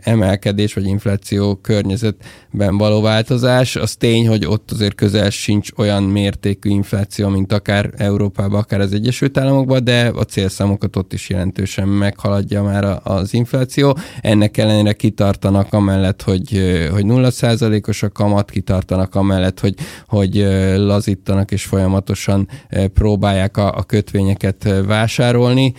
emelkedés, 0.00 0.74
vagy 0.74 0.86
infláció 0.86 1.54
környezetben 1.54 2.78
való 2.78 3.00
változás. 3.00 3.76
Az 3.76 3.94
tény, 3.96 4.28
hogy 4.28 4.46
ott 4.56 4.70
azért 4.70 4.94
közel 4.94 5.30
sincs 5.30 5.70
olyan 5.76 6.02
mértékű 6.02 6.70
infláció, 6.70 7.28
mint 7.28 7.52
akár 7.52 7.90
Európában, 7.96 8.60
akár 8.60 8.80
az 8.80 8.92
Egyesült 8.92 9.38
Államokban, 9.38 9.84
de 9.84 10.12
a 10.14 10.22
célszámokat 10.22 10.96
ott 10.96 11.12
is 11.12 11.28
jelentősen 11.28 11.88
meghaladja 11.88 12.62
már 12.62 13.00
az 13.02 13.34
infláció. 13.34 13.96
Ennek 14.20 14.56
ellenére 14.56 14.92
kitartanak 14.92 15.72
amellett, 15.72 16.22
hogy, 16.22 16.48
hogy 16.92 17.04
0%-os 17.06 18.02
a 18.02 18.10
kamat, 18.10 18.50
kitartanak 18.50 19.14
amellett, 19.14 19.60
hogy, 19.60 19.74
hogy 20.06 20.34
lazítanak 20.76 21.50
és 21.50 21.64
folyamatosan 21.64 22.48
próbálják 22.94 23.56
a, 23.56 23.76
a 23.76 23.82
kötvényeket 23.82 24.82
vásárolni, 24.86 25.72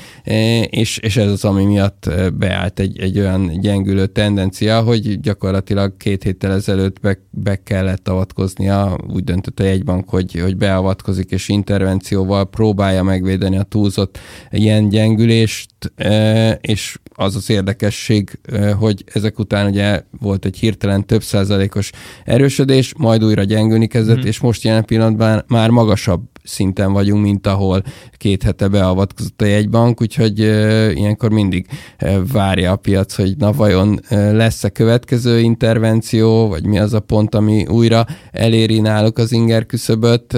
és, 0.69 0.97
és 0.97 1.17
ez 1.17 1.31
az, 1.31 1.45
ami 1.45 1.65
miatt 1.65 2.09
beállt 2.33 2.79
egy, 2.79 2.99
egy 2.99 3.19
olyan 3.19 3.59
gyengülő 3.59 4.05
tendencia, 4.05 4.81
hogy 4.81 5.19
gyakorlatilag 5.19 5.97
két 5.97 6.23
héttel 6.23 6.51
ezelőtt 6.51 6.99
be, 6.99 7.17
be 7.29 7.55
kellett 7.63 8.07
avatkozni 8.07 8.66
a, 8.69 8.97
úgy 9.13 9.23
döntött 9.23 9.59
a 9.59 9.63
jegybank, 9.63 10.09
hogy, 10.09 10.39
hogy 10.41 10.57
beavatkozik 10.57 11.31
és 11.31 11.49
intervencióval 11.49 12.49
próbálja 12.49 13.03
megvédeni 13.03 13.57
a 13.57 13.63
túlzott 13.63 14.19
ilyen 14.51 14.89
gyengülést, 14.89 15.69
e, 15.95 16.51
és 16.51 16.99
az 17.13 17.35
az 17.35 17.49
érdekesség, 17.49 18.39
e, 18.51 18.71
hogy 18.71 19.03
ezek 19.13 19.39
után 19.39 19.67
ugye 19.67 20.03
volt 20.19 20.45
egy 20.45 20.57
hirtelen 20.57 21.05
több 21.05 21.23
százalékos 21.23 21.91
erősödés, 22.25 22.93
majd 22.97 23.23
újra 23.23 23.43
gyengülni 23.43 23.87
kezdett, 23.87 24.23
mm. 24.23 24.27
és 24.27 24.39
most 24.39 24.63
jelen 24.63 24.85
pillanatban 24.85 25.43
már 25.47 25.69
magasabb 25.69 26.21
szinten 26.47 26.93
vagyunk, 26.93 27.23
mint 27.23 27.47
ahol 27.47 27.83
két 28.11 28.43
hete 28.43 28.67
beavatkozott 28.67 29.41
a 29.41 29.45
jegybank, 29.45 30.01
úgyhogy 30.01 30.39
ilyenkor 30.97 31.31
mindig 31.31 31.67
várja 32.33 32.71
a 32.71 32.75
piac, 32.75 33.15
hogy 33.15 33.37
na 33.37 33.51
vajon 33.51 33.99
lesz-e 34.09 34.69
következő 34.69 35.39
intervenció, 35.39 36.47
vagy 36.47 36.65
mi 36.65 36.79
az 36.79 36.93
a 36.93 36.99
pont, 36.99 37.35
ami 37.35 37.65
újra 37.67 38.05
eléri 38.31 38.79
náluk 38.79 39.17
az 39.17 39.31
inger 39.31 39.65
küszöböt. 39.65 40.37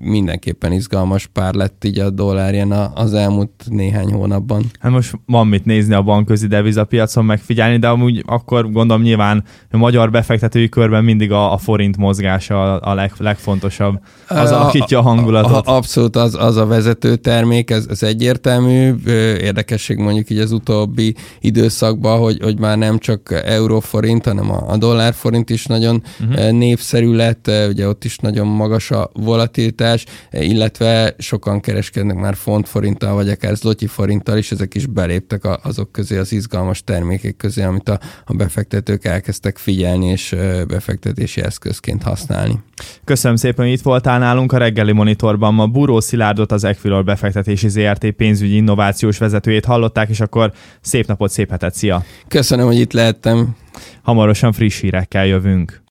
Mindenképpen 0.00 0.72
izgalmas 0.72 1.26
pár 1.26 1.54
lett 1.54 1.84
így 1.84 1.98
a 1.98 2.10
dollárján 2.10 2.72
az 2.94 3.14
elmúlt 3.14 3.50
néhány 3.68 4.12
hónapban. 4.12 4.62
Hát 4.80 4.92
most 4.92 5.12
van 5.26 5.46
mit 5.46 5.64
nézni 5.64 5.94
a 5.94 6.02
bankközi 6.02 6.46
devizapiacon, 6.46 7.24
megfigyelni, 7.24 7.78
de 7.78 7.88
amúgy 7.88 8.22
akkor 8.26 8.70
gondolom 8.72 9.02
nyilván 9.02 9.44
a 9.70 9.76
magyar 9.76 10.10
befektetői 10.10 10.68
körben 10.68 11.04
mindig 11.04 11.32
a, 11.32 11.52
a 11.52 11.56
forint 11.56 11.96
mozgása 11.96 12.74
a, 12.74 12.90
a 12.90 12.94
leg, 12.94 13.12
legfontosabb. 13.18 14.00
Az 14.28 14.50
a, 14.50 14.60
alakítja 14.60 14.98
a 14.98 15.02
hangot 15.02 15.27
hangulatot. 15.34 15.66
A, 15.66 15.76
abszolút 15.76 16.16
az, 16.16 16.34
az 16.34 16.56
a 16.56 16.66
vezető 16.66 17.16
termék, 17.16 17.70
ez, 17.70 17.86
ez 17.90 18.02
egyértelmű. 18.02 18.94
Érdekesség 19.40 19.96
mondjuk 19.96 20.30
így 20.30 20.38
az 20.38 20.52
utóbbi 20.52 21.14
időszakban, 21.40 22.18
hogy, 22.18 22.38
hogy 22.42 22.58
már 22.58 22.78
nem 22.78 22.98
csak 22.98 23.42
euróforint, 23.44 24.24
hanem 24.24 24.50
a, 24.50 24.64
a 24.68 24.76
dollárforint 24.76 25.50
is 25.50 25.66
nagyon 25.66 26.02
uh-huh. 26.20 26.50
népszerű 26.50 27.14
lett, 27.14 27.50
ugye 27.68 27.88
ott 27.88 28.04
is 28.04 28.18
nagyon 28.18 28.46
magas 28.46 28.90
a 28.90 29.10
volatilitás, 29.14 30.04
illetve 30.30 31.14
sokan 31.18 31.60
kereskednek 31.60 32.16
már 32.16 32.36
fontforinttal, 32.36 33.14
vagy 33.14 33.28
akár 33.28 33.56
zloty 33.56 33.86
forinttal 33.86 34.38
is, 34.38 34.52
ezek 34.52 34.74
is 34.74 34.86
beléptek 34.86 35.42
azok 35.62 35.92
közé, 35.92 36.16
az 36.16 36.32
izgalmas 36.32 36.84
termékek 36.84 37.36
közé, 37.36 37.62
amit 37.62 37.88
a, 37.88 37.98
a 38.24 38.34
befektetők 38.34 39.04
elkezdtek 39.04 39.58
figyelni 39.58 40.06
és 40.06 40.36
befektetési 40.68 41.42
eszközként 41.42 42.02
használni. 42.02 42.58
Köszönöm 43.04 43.36
szépen, 43.36 43.64
hogy 43.64 43.74
itt 43.74 43.82
voltál 43.82 44.18
nálunk 44.18 44.52
a 44.52 44.56
reggeli 44.58 44.92
monitor 44.92 45.17
monitorban 45.22 45.54
ma 45.54 45.66
Buró 45.66 46.00
Szilárdot, 46.00 46.52
az 46.52 46.64
Equilor 46.64 47.04
befektetési 47.04 47.68
ZRT 47.68 48.10
pénzügyi 48.10 48.56
innovációs 48.56 49.18
vezetőjét 49.18 49.64
hallották, 49.64 50.08
és 50.08 50.20
akkor 50.20 50.52
szép 50.80 51.06
napot, 51.06 51.30
szép 51.30 51.50
hetet, 51.50 51.74
szia! 51.74 52.02
Köszönöm, 52.28 52.66
hogy 52.66 52.78
itt 52.78 52.92
lehettem. 52.92 53.56
Hamarosan 54.02 54.52
friss 54.52 54.80
hírekkel 54.80 55.26
jövünk. 55.26 55.82